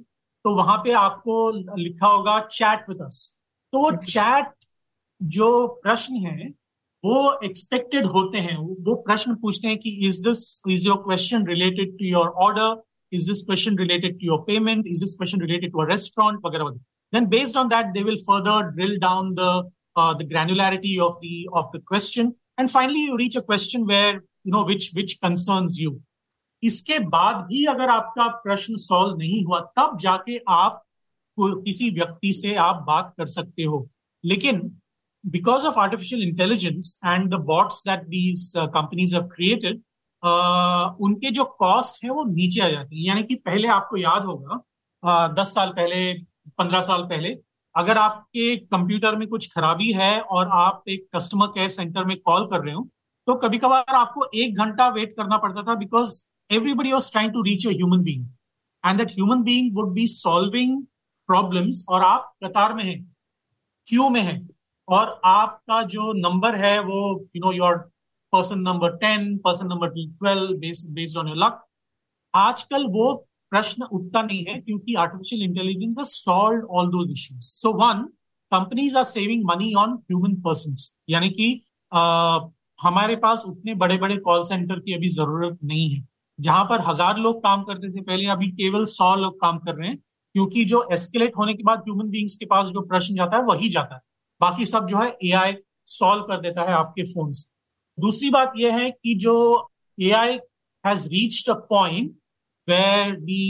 तो 0.44 0.54
वहाँ 0.56 0.76
पे 0.84 0.92
आपको 0.92 1.50
लिखा 1.76 2.06
होगा 2.06 2.38
चैट 2.52 2.88
विद 2.88 3.02
अस 3.02 3.18
तो 3.72 3.78
वो 3.78 3.90
चैट 4.04 4.52
जो 5.20 5.66
प्रश्न 5.82 6.26
है 6.26 6.48
वो 7.04 7.40
एक्सपेक्टेड 7.44 8.06
होते 8.16 8.38
हैं 8.38 8.56
वो 8.58 8.94
प्रश्न 9.08 9.34
पूछते 9.42 9.68
हैं 9.68 9.78
कि 9.78 9.90
is 10.08 10.22
this 10.28 10.44
is 10.68 10.86
your 10.88 10.96
question 10.96 11.46
related 11.46 11.98
to 11.98 12.04
your 12.04 12.28
order 12.46 12.82
is 13.12 13.28
this 13.30 13.42
question 13.46 13.78
related 13.78 14.20
to 14.20 14.26
your 14.26 14.38
payment 14.46 14.86
is 14.86 15.04
this 15.04 15.14
question 15.14 15.40
related 15.40 15.72
to 15.72 15.82
a 15.82 15.88
restaurant 15.88 16.40
वगैरह 16.46 16.64
वगैरह। 16.64 16.84
Based 17.30 17.56
on 17.60 17.70
that 17.70 17.88
they 17.94 18.02
will 18.06 18.18
further 18.24 18.56
drill 18.74 18.92
down 19.04 19.30
the 19.36 19.46
uh, 20.00 20.12
the 20.18 20.26
granularity 20.32 20.90
of 21.06 21.14
the 21.22 21.38
of 21.60 21.70
the 21.72 21.80
question. 21.90 22.28
And 22.58 22.70
finally 22.74 23.00
you 23.06 23.16
reach 23.20 23.38
a 23.40 23.42
question 23.48 23.86
where 23.88 24.12
you 24.12 24.52
know 24.54 24.62
which 24.68 24.86
which 24.98 25.14
concerns 25.24 25.78
you. 25.80 25.90
इसके 26.62 26.98
बाद 27.14 27.36
भी 27.48 27.64
अगर 27.72 27.88
आपका 27.88 28.26
प्रश्न 28.44 28.76
solve 28.76 29.16
नहीं 29.18 29.42
हुआ 29.44 29.60
तब 29.78 29.98
जाके 30.00 30.36
आप 30.58 30.80
किसी 31.38 31.90
व्यक्ति 31.98 32.32
से 32.42 32.54
आप 32.68 32.84
बात 32.88 33.12
कर 33.18 33.26
सकते 33.34 33.62
हो। 33.62 33.88
लेकिन 34.24 34.62
because 35.26 35.66
of 35.66 35.78
artificial 35.78 36.22
intelligence 36.22 37.00
and 37.04 37.30
the 37.30 37.40
bots 37.46 37.82
that 37.88 38.06
these 38.08 38.52
companies 38.56 39.14
have 39.16 39.24
created 39.26 39.82
उनके 41.00 41.30
जो 41.30 41.44
कॉस्ट 41.58 42.04
है 42.04 42.10
वो 42.10 42.24
नीचे 42.24 42.60
आ 42.60 42.68
जाते 42.70 42.96
हैं। 42.96 43.02
यानी 43.02 43.22
कि 43.22 43.34
पहले 43.34 43.68
आपको 43.68 43.96
याद 43.96 44.24
होगा 44.24 44.60
uh, 45.02 45.38
दस 45.38 45.54
साल 45.54 45.68
पहले 45.68 46.12
पंद्रह 46.58 46.80
साल 46.80 47.02
पहले 47.02 47.36
अगर 47.74 47.98
आपके 47.98 48.56
कंप्यूटर 48.56 49.16
में 49.16 49.26
कुछ 49.28 49.52
खराबी 49.54 49.92
है 49.92 50.20
और 50.20 50.48
आप 50.52 50.82
एक 50.88 51.06
कस्टमर 51.16 51.46
केयर 51.46 51.68
सेंटर 51.68 52.04
में 52.04 52.16
कॉल 52.20 52.46
कर 52.46 52.64
रहे 52.64 52.74
हो 52.74 52.88
तो 53.26 53.34
कभी 53.34 53.58
कभार 53.58 53.94
आपको 53.94 54.30
एक 54.34 54.58
घंटा 54.58 54.88
वेट 54.88 55.14
करना 55.16 55.36
पड़ता 55.36 55.62
था 55.62 55.74
because 55.74 56.22
everybody 56.50 56.92
was 56.92 57.08
trying 57.10 57.32
to 57.34 57.42
reach 57.46 57.64
a 57.64 57.72
human 57.72 58.00
being 58.02 58.22
and 58.84 59.00
that 59.00 59.12
human 59.16 59.42
being 59.48 59.66
would 59.74 59.90
be 59.98 60.06
solving 60.12 60.72
problems 61.28 61.82
और 61.88 62.02
आप 62.02 62.32
कतार 62.44 62.74
में 62.74 62.82
हैं 62.84 62.96
क्यू 63.86 64.08
में 64.08 64.20
हैं। 64.20 64.38
और 64.90 65.20
आपका 65.24 65.82
जो 65.86 66.12
नंबर 66.18 66.54
है 66.64 66.78
वो 66.80 67.00
you 67.36 67.40
know 67.44 67.52
your 67.52 67.76
person 68.32 68.60
number 68.60 68.96
ten 68.96 69.36
person 69.38 69.66
number 69.66 69.88
twelve 69.88 70.54
based 70.58 71.18
on 71.18 71.28
your 71.28 71.36
luck 71.36 71.64
आजकल 72.34 72.86
वो 72.88 73.12
प्रश्न 73.52 73.84
उठता 73.92 74.22
नहीं 74.22 74.44
है 74.48 74.60
क्योंकि 74.60 74.94
artificial 74.94 75.42
intelligence 75.42 75.96
solved 76.10 76.66
all 76.68 76.90
those 76.90 77.10
issues. 77.10 77.48
So 77.54 77.70
one, 77.72 78.02
companies 78.52 78.94
are 78.94 79.04
saving 79.04 79.42
money 79.44 79.72
on 79.74 79.96
human 80.08 80.36
persons. 80.46 80.84
यानी 81.10 81.30
कि 81.30 81.48
हमारे 82.78 83.16
पास 83.16 83.44
उतने 83.46 83.74
बड़े 83.74 83.96
बड़े 83.98 84.16
कॉल 84.18 84.44
सेंटर 84.44 84.78
की 84.78 84.94
अभी 84.94 85.08
ज़रूरत 85.08 85.58
नहीं 85.64 85.88
है 85.90 86.06
जहाँ 86.38 86.64
पर 86.64 86.80
हज़ार 86.80 87.18
लोग 87.18 87.42
काम 87.42 87.62
करते 87.62 87.90
थे 87.90 88.00
पहले 88.02 88.26
अभी 88.26 88.50
केवल 88.52 88.84
सौ 88.90 89.14
लोग 89.16 89.40
काम 89.40 89.58
कर 89.58 89.74
रहे 89.74 89.88
हैं 89.88 89.96
क्योंकि 90.34 90.64
जो 90.64 90.86
एस्केलेट 90.92 91.36
होने 91.36 91.54
के 91.54 91.62
बाद 91.62 91.78
ह्यूमन 91.78 92.08
बींग्स 92.10 92.36
के 92.36 92.46
पास 92.46 92.68
जो 92.68 92.80
प्रश्न 92.82 93.14
जाता 93.14 93.36
है 93.36 93.42
वही 93.44 93.68
जाता 93.68 93.94
है 93.94 94.00
बाकी 94.40 94.64
सब 94.66 94.86
जो 94.86 94.98
है 94.98 95.10
ए 95.22 95.62
सॉल्व 95.88 96.22
कर 96.22 96.40
देता 96.40 96.62
है 96.62 96.72
आपके 96.74 97.04
फ़ोन 97.04 97.32
से 97.32 97.48
दूसरी 97.98 98.30
बात 98.30 98.52
यह 98.56 98.76
है 98.76 98.90
कि 98.90 99.14
जो 99.18 99.36
A 99.98 100.10
I 100.14 100.38
has 100.84 101.08
reached 101.08 101.50
a 101.50 101.54
point 101.70 102.10
where 102.68 103.14
the 103.20 103.44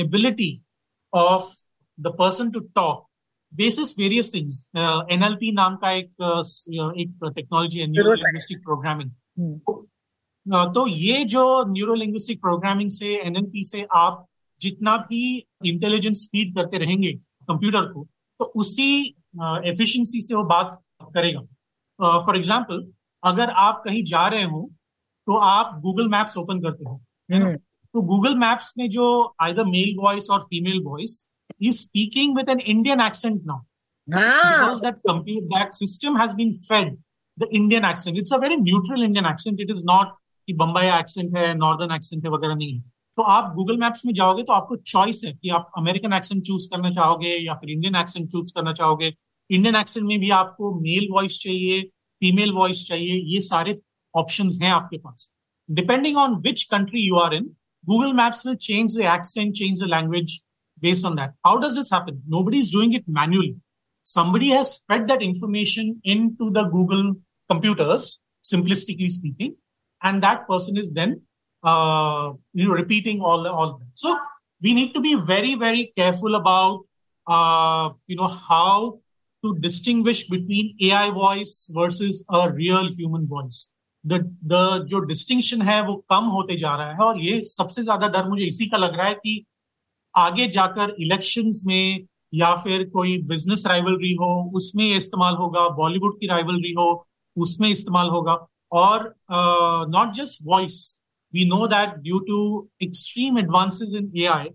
ability 0.00 0.52
of 1.12 1.52
the 1.98 2.14
person 2.18 2.50
to 2.50 2.60
talk 2.74 3.06
basis 3.52 3.98
various 3.98 4.34
things 4.34 4.66
NLP 4.76 5.52
नाम 5.52 5.76
का 5.76 5.90
एक 5.92 6.10
uh, 6.22 7.00
एक 7.00 7.32
टेक्नोलॉजी 7.34 7.80
है 7.80 7.86
न्यूरो 7.86 8.12
लिंग्विस्टिक 8.12 8.58
प्रोग्रामिंग 8.64 9.10
तो 10.74 10.86
ये 10.88 11.24
जो 11.24 11.42
न्यूरो 11.68 11.94
लिंग्विस्टिक 11.94 12.40
प्रोग्रामिंग 12.40 12.90
से 12.90 13.14
एनएनपी 13.16 13.64
से 13.64 13.86
आप 13.96 14.26
जितना 14.60 14.96
भी 15.08 15.22
इंटेलिजेंस 15.66 16.28
फ़ीड 16.32 16.54
करते 16.56 16.78
रहेंगे 16.78 17.12
कंप्यूटर 17.48 17.92
को 17.92 18.06
तो 18.40 18.44
उसी 18.54 19.14
एफिशिएंसी 19.34 20.20
से 20.20 20.34
वो 20.34 20.42
बात 20.44 20.78
करेगा 21.14 21.40
फॉर 22.26 22.36
एग्जांपल 22.36 22.90
अगर 23.22 23.50
आप 23.60 23.82
कहीं 23.84 24.04
जा 24.04 24.26
रहे 24.28 24.42
हो 24.44 24.68
तो 25.26 25.36
आप 25.46 25.80
गूगल 25.82 26.08
मैप्स 26.08 26.36
ओपन 26.38 26.60
करते 26.60 26.84
हो 26.84 27.00
हम्म। 27.28 27.56
तो 27.56 28.00
गूगल 28.04 28.34
मैप्स 28.38 28.72
में 28.78 28.88
जो 28.90 29.06
आइदर 29.42 29.64
मेल 29.66 29.96
वॉइस 29.98 30.30
और 30.30 30.40
female 30.44 30.82
voice 30.84 31.26
is 31.62 31.76
speaking 31.76 32.36
with 32.36 32.48
an 32.50 32.60
Indian 32.60 33.00
accent 33.00 33.42
now 33.46 33.60
because 34.08 34.80
that 34.80 34.96
computer 35.06 35.46
that 35.48 35.74
system 35.74 36.16
has 36.16 36.34
been 36.34 36.52
fed 36.54 36.96
the 37.38 37.48
Indian 37.48 37.84
accent. 37.84 38.16
It's 38.16 38.32
a 38.32 38.38
very 38.38 38.56
neutral 38.58 39.02
Indian 39.02 39.24
accent. 39.24 39.60
It 39.60 39.70
is 39.70 39.84
not 39.84 40.16
कि 40.48 40.52
Bombay 40.56 40.86
accent 40.90 41.36
है 41.36 41.52
northern 41.54 41.94
accent 41.94 42.24
है 42.24 42.30
वगैरह 42.30 42.54
नहीं 42.54 42.74
है 42.74 42.82
तो 43.18 43.22
आप 43.24 43.52
Google 43.54 43.76
maps 43.78 44.04
में 44.06 44.12
जाओगे 44.14 44.42
तो 44.42 44.52
आपको 44.52 44.76
चॉइस 44.76 45.22
है 45.26 45.32
कि 45.32 45.48
आप 45.50 45.70
अमेरिकन 45.78 46.12
एक्सेंट 46.12 46.42
चूज़ 46.46 46.68
करना 46.70 46.90
चाहोगे 46.90 47.36
या 47.36 47.54
फिर 47.54 47.70
इंडियन 47.70 47.96
एक्सेंट 47.96 48.28
चूज़ 48.30 48.52
करना 48.54 48.72
चाहोगे। 48.72 49.12
इंडियन 49.50 49.76
एक्सेंट 49.76 50.06
में 50.06 50.18
भी 50.20 50.30
आपको 50.32 50.74
मेल 50.80 51.08
वॉइस 51.12 51.38
चाहिए 51.42 51.82
फीमेल 52.22 52.52
वॉइस 52.52 52.86
चाहिए, 52.88 53.14
ये 53.14 53.40
सारे 53.40 53.78
ऑप्शन 54.14 54.50
हैं 54.62 54.70
आपके 54.72 54.98
पास। 54.98 55.32
Depending 55.68 56.16
on 56.18 56.34
which 56.42 56.62
country 56.70 57.06
you 57.06 57.16
are 57.18 57.34
in 57.34 57.44
Google 57.84 58.12
Maps 58.14 58.46
में 58.46 58.54
change 58.56 58.96
the 58.96 59.00
accent 59.14 59.54
change 59.54 59.82
the 59.82 59.86
language 59.88 60.40
based 60.82 61.06
on 61.06 61.14
that 61.16 61.30
how 61.46 61.58
does 61.60 61.76
this 61.78 61.92
happen 61.94 62.22
nobody 62.44 62.58
is 62.58 62.72
doing 62.72 62.94
it 62.94 63.04
manually 63.18 63.54
somebody 64.06 64.50
has 64.50 64.66
spread 64.68 65.06
that 65.08 65.22
information 65.22 65.94
into 66.36 66.50
the 66.50 66.68
Google 66.72 67.10
computers 67.50 68.08
simplistically 68.44 69.08
speaking 69.08 69.52
and 70.02 70.20
that 70.24 70.38
person 70.48 70.78
is 70.80 70.92
then 70.94 71.20
uh, 71.64 72.32
you 72.52 72.66
know 72.66 72.72
repeating 72.72 73.20
all 73.20 73.46
all 73.46 73.78
that. 73.78 73.88
So 73.94 74.18
we 74.62 74.74
need 74.74 74.94
to 74.94 75.00
be 75.00 75.14
very 75.14 75.54
very 75.54 75.92
careful 75.96 76.34
about 76.34 76.84
uh, 77.26 77.90
you 78.06 78.16
know 78.16 78.28
how 78.28 79.00
to 79.44 79.56
distinguish 79.58 80.28
between 80.28 80.76
AI 80.82 81.10
voice 81.10 81.70
versus 81.72 82.24
a 82.30 82.50
real 82.52 82.92
human 82.94 83.26
voice. 83.26 83.70
The 84.04 84.20
the 84.42 84.84
जो 84.86 85.06
distinction 85.08 85.62
है 85.62 85.80
वो 85.86 85.94
कम 86.10 86.24
होते 86.36 86.56
जा 86.56 86.74
रहा 86.76 86.92
है 86.92 87.04
और 87.06 87.20
ये 87.20 87.42
सबसे 87.44 87.82
ज़्यादा 87.82 88.08
डर 88.08 88.28
मुझे 88.28 88.44
इसी 88.44 88.66
का 88.66 88.76
लग 88.76 88.94
रहा 88.96 89.06
है 89.06 89.14
कि 89.14 89.44
आगे 90.14 90.46
जाकर 90.48 90.94
इलेक्शंस 91.00 91.62
में 91.66 92.06
या 92.34 92.54
फिर 92.54 92.88
कोई 92.90 93.16
बिज़नेस 93.28 93.66
राइवलरी 93.66 94.14
हो 94.20 94.30
उसमें 94.54 94.84
इस्तेमाल 94.96 95.34
होगा 95.34 95.68
बॉलीवुड 95.76 96.18
की 96.20 96.26
राइवलरी 96.26 96.72
हो 96.78 96.88
उसमें 97.36 97.68
इस्तेमाल 97.68 98.08
होगा 98.08 98.46
uh, 98.72 99.84
not 99.88 100.14
just 100.14 100.44
voice. 100.44 100.99
We 101.33 101.45
know 101.45 101.67
that 101.67 102.01
due 102.03 102.23
to 102.27 102.69
extreme 102.81 103.37
advances 103.37 103.93
in 103.93 104.11
AI, 104.15 104.49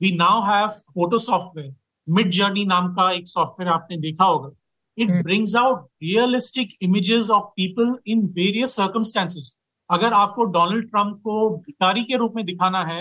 we 0.00 0.16
now 0.16 0.42
have 0.42 0.74
photo 0.94 1.18
software. 1.18 1.70
Mid 2.06 2.30
Journey 2.30 2.64
नाम 2.66 2.92
का 2.94 3.10
एक 3.12 3.28
सॉफ्टवेयर 3.28 3.72
आपने 3.72 3.96
देखा 4.00 4.24
होगा 4.24 4.50
It 4.96 5.10
hmm. 5.10 5.20
brings 5.22 5.54
out 5.54 5.84
realistic 6.02 6.76
images 6.80 7.30
of 7.30 7.54
people 7.58 7.96
in 8.06 8.28
various 8.38 8.74
circumstances. 8.80 9.56
अगर 9.92 10.12
आपको 10.12 10.44
Donald 10.56 10.88
Trump 10.90 11.20
को 11.24 11.48
भिखारी 11.66 12.04
के 12.04 12.16
रूप 12.16 12.32
में 12.36 12.44
दिखाना 12.46 12.82
है 12.84 13.00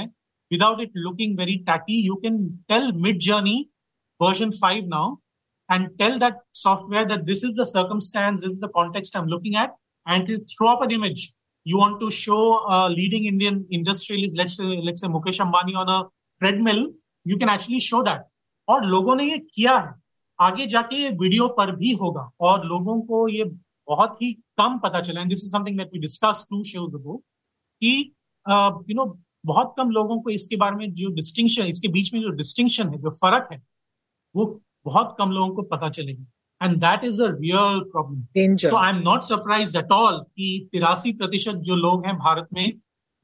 without 0.52 0.82
it 0.82 0.92
looking 0.96 1.36
very 1.38 1.64
tacky, 1.66 1.94
you 1.94 2.20
can 2.24 2.60
tell 2.70 2.92
Mid 2.92 3.20
Journey 3.20 3.70
version 4.22 4.52
5 4.52 4.86
now 4.86 5.20
and 5.70 5.90
tell 6.00 6.18
that 6.20 6.38
software 6.52 7.08
that 7.08 7.26
this 7.26 7.44
is 7.44 7.54
the 7.56 7.66
circumstance, 7.66 8.42
this 8.42 8.52
is 8.52 8.60
the 8.60 8.70
context 8.70 9.16
I'm 9.16 9.28
looking 9.28 9.56
at, 9.56 9.76
and 10.06 10.28
to 10.28 10.40
throw 10.46 10.70
up 10.70 10.82
an 10.82 10.92
image. 10.92 11.34
You 11.67 11.79
want 11.79 12.01
to 12.01 12.11
show 12.11 12.43
a 12.69 12.89
leading 12.91 13.25
Indian 13.27 13.67
industrialist, 13.71 14.37
let's 14.37 14.57
say, 14.57 14.65
let's 14.87 15.01
say 15.01 15.09
Mukesh 15.09 15.41
Ambani 15.45 15.75
on 15.75 15.89
a 15.89 16.03
treadmill, 16.41 16.83
you 17.27 17.39
can 17.39 17.49
actually 17.49 17.81
show 17.81 18.03
that. 18.09 18.25
और 18.69 18.85
लोगों 18.87 19.15
ने 19.17 19.25
ये 19.25 19.39
किया 19.39 19.77
है। 19.79 19.95
आगे 20.39 20.67
जाके 20.67 20.97
ये 20.97 21.11
video 21.21 21.49
पर 21.59 21.75
भी 21.77 21.93
होगा। 22.03 22.31
और 22.41 22.67
लोगों 22.67 23.01
को 23.09 23.29
ये 23.29 23.45
बहुत 23.89 24.23
ही 24.23 24.33
कम 24.59 24.79
पता 24.85 25.01
चला। 25.01 25.21
And 25.21 25.31
this 25.31 25.45
is 25.45 25.53
something 25.53 25.79
that 25.79 25.91
we 25.93 25.99
discuss 26.01 26.47
two 26.51 26.63
shows 26.65 26.95
ago 26.97 27.17
कि 27.83 27.97
यू 28.91 28.95
नो 28.95 29.07
बहुत 29.47 29.75
कम 29.77 29.91
लोगों 29.91 30.21
को 30.23 30.31
इसके 30.31 30.57
बारे 30.57 30.77
में 30.77 30.93
जो 30.95 31.09
डिस्टिंक्शन 31.15 31.67
इसके 31.67 31.89
बीच 31.89 32.13
में 32.15 32.21
जो 32.23 32.29
डिस्टिंक्शन 32.43 32.89
है 32.89 32.99
जो 33.03 33.11
फ़र्क 33.23 33.49
है 33.53 33.63
वो 34.35 34.45
बहुत 34.85 35.15
कम 35.19 35.31
लोगों 35.31 35.55
को 35.55 35.63
पता 35.75 35.89
चलेगी। 35.91 36.25
And 36.65 36.77
that 36.77 37.05
is 37.05 37.23
a 37.23 37.27
real 37.31 37.81
problem 37.93 38.57
so 38.57 38.77
I 38.77 38.91
am 38.91 39.03
not 39.05 39.23
surprise 39.23 39.77
at 39.79 39.93
all 39.93 40.19
कि 40.19 40.69
तिरासी 40.73 41.13
प्रतिशत 41.13 41.55
जो 41.69 41.77
लोग 41.77 42.07
हैं 42.07 42.17
भारत 42.17 42.49
में 42.53 42.73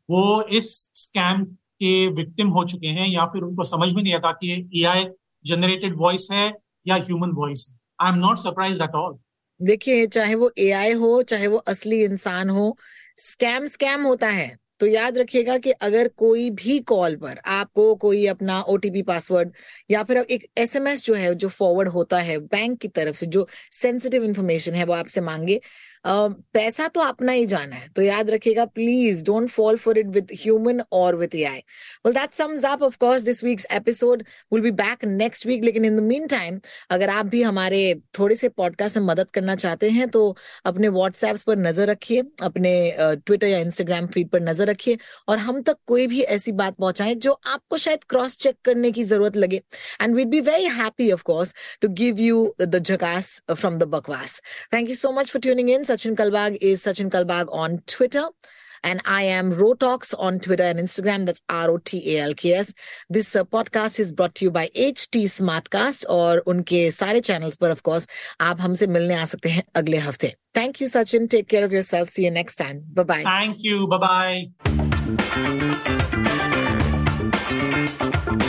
वो 0.09 0.43
इस 0.53 0.71
स्कैम 0.95 1.45
के 1.45 2.07
विक्टिम 2.15 2.49
हो 2.49 2.65
चुके 2.65 2.87
हैं 2.87 3.09
या 3.09 3.25
फिर 3.25 3.43
उनको 3.43 3.65
समझ 3.65 3.93
में 3.93 4.03
नहीं 4.03 4.15
आता 4.15 4.33
कि 4.33 4.71
ए 4.81 4.85
आई 4.85 5.05
जनरेटेड 5.45 5.97
वॉइस 5.97 6.29
है 6.33 6.47
या 6.89 6.97
ह्यूमन 6.97 7.31
वॉइस 7.33 7.67
है। 7.71 7.79
I 8.01 8.13
am 8.13 8.19
not 8.19 8.39
surprise 8.39 8.83
at 8.83 8.95
all 8.95 9.19
देखिए 9.61 10.07
चाहे 10.07 10.35
वो 10.35 10.51
AI 10.59 10.95
हो 10.95 11.23
चाहे 11.23 11.47
वो 11.47 11.57
असली 11.69 12.03
इंसान 12.05 12.51
हो 12.51 12.77
स्कैम 13.17 13.67
स्कैम 13.67 14.03
होता 14.03 14.29
है। 14.29 14.57
तो 14.81 14.87
याद 14.87 15.19
रखिएगा 15.19 15.57
कि 15.59 15.71
अगर 15.83 16.09
कोई 16.17 16.49
भी 16.53 16.79
कॉल 16.85 17.17
पर 17.17 17.39
आपको 17.49 17.95
कोई 17.97 18.27
अपना 18.27 18.61
ओटीपी 18.69 19.03
पासवर्ड 19.03 19.53
या 19.91 20.03
फिर 20.03 20.19
एक 20.21 20.47
एसएमएस 20.59 21.05
जो 21.05 21.15
है, 21.15 21.35
जो 21.35 21.49
फॉरवर्ड 21.49 21.89
होता 21.89 22.19
है 22.21 22.39
बैंक 22.39 22.79
की 22.81 22.89
तरफ़ 22.91 23.17
से 23.17 23.27
जो 23.27 23.47
सेंसिटिव 23.73 24.25
इंफॉर्मेशन 24.25 24.75
है, 24.75 24.85
वो 24.85 24.93
आपसे 24.95 25.21
मांगे 25.21 25.61
पैसा 26.05 26.89
तो 26.89 27.01
अपना 27.01 27.33
ही 27.33 27.47
जाना 27.47 27.77
है 27.77 27.89
तो 27.97 28.03
याद 28.03 28.31
रखिएगा 28.31 28.65
please 28.75 29.25
don't 29.25 29.49
fall 29.51 29.77
for 29.77 29.99
it 29.99 30.07
with 30.15 30.29
human 30.43 30.83
और 30.93 31.17
with 31.17 31.35
AI 31.35 31.59
well 32.07 32.15
that 32.15 32.35
sums 32.35 32.65
up 32.65 32.83
of 32.83 32.97
course 33.01 33.23
this 33.23 33.43
week's 33.45 33.67
episode 33.73 34.23
will 34.53 34.63
be 34.63 34.71
back 34.81 35.05
next 35.07 35.47
week 35.47 35.65
लेकिन 35.65 35.85
इन 35.85 35.97
द 35.97 36.03
मीन 36.03 36.27
टाइम 36.27 36.61
अगर 36.91 37.11
आप 37.11 37.27
भी 37.27 37.43
हमारे 37.43 37.83
थोड़े 38.19 38.37
से 38.37 38.49
पॉडकास्ट 38.51 38.97
में 38.97 39.05
मदद 39.05 39.31
करना 39.35 39.55
चाहते 39.57 39.91
हैं 39.91 40.09
तो 40.09 40.25
अपने 40.67 40.89
व्हाट्सएप 40.89 41.37
पर 41.47 41.59
नज़र 41.59 41.89
रखिए, 41.89 42.23
अपने 42.43 42.73
ट्विटर 42.99 43.47
या 43.47 43.59
इंस्टाग्राम 43.59 44.07
फ़ीड 44.07 44.29
पर 44.31 44.41
नज़र 44.43 44.67
रखिए, 44.69 44.99
और 45.29 45.39
हम 45.39 45.61
तक 45.63 45.77
कोई 45.87 46.07
भी 46.07 46.21
ऐसी 46.37 46.53
बात 46.53 46.77
पहुंचाएँ 46.77 47.15
जो 47.17 47.33
आपको 47.47 47.77
शायद 47.77 48.05
क्रॉस 48.09 48.37
चेक 48.37 48.57
करने 48.65 48.91
की 48.91 49.05
ज़रूरत 49.05 49.37
लगे। 49.37 49.61
And 50.03 50.15
we'd 50.17 50.29
be 50.29 50.41
very 50.41 50.67
happy 50.79 51.11
of 51.13 51.23
course 51.23 51.55
to 51.83 51.89
give 52.01 52.21
you 52.21 52.55
the 52.61 52.79
जकास 52.83 53.41
from 53.51 53.79
the 53.79 53.89
बकवास 53.95 54.41
thank 54.73 54.89
you 54.89 54.95
so 54.97 55.13
much 55.13 55.31
for 55.31 55.41
tuning 55.43 55.71
in 55.71 55.85
Sachin 55.90 56.16
Kalbag 56.16 56.58
is 56.62 56.84
Sachin 56.84 57.10
Kalbag 57.10 57.48
on 57.52 57.80
Twitter. 57.88 58.28
And 58.84 59.02
I 59.06 59.24
am 59.24 59.52
Rotox 59.52 60.14
on 60.20 60.38
Twitter 60.40 60.64
and 60.64 60.78
Instagram. 60.80 61.26
That's 61.26 61.42
R 61.50 61.72
O 61.72 61.78
T 61.78 62.18
A 62.18 62.22
L 62.22 62.34
K 62.36 62.54
S. 62.54 62.74
This 63.10 63.36
uh, 63.36 63.44
podcast 63.44 64.00
is 64.00 64.14
brought 64.14 64.36
to 64.36 64.46
you 64.46 64.52
by 64.52 64.68
HT 64.76 65.24
Smartcast 65.26 66.06
और 66.06 66.38
उनके 66.48 66.92
सारे 66.92 67.22
channels 67.22 67.58
पर 67.58 67.72
of 67.72 67.82
course 67.82 68.08
आप 68.42 68.62
हमसे 68.62 68.88
मिलने 68.88 69.16
आ 69.16 69.26
सकते 69.26 69.50
हैं 69.50 69.64
अगले 69.76 69.98
हफ्ते. 69.98 70.34
Thank 70.54 70.82
you, 70.82 70.88
Sachin. 70.88 71.28
Take 71.28 71.48
care 71.48 71.66
of 71.66 71.72
yourself. 71.72 72.10
See 72.10 72.26
you 72.26 72.32
next 72.32 72.58
time. 72.58 72.84
Bye 72.94 73.04
bye. 73.04 73.24
Thank 73.24 73.58
you. 73.64 73.88
Bye 73.88 73.98
bye. 78.42 78.49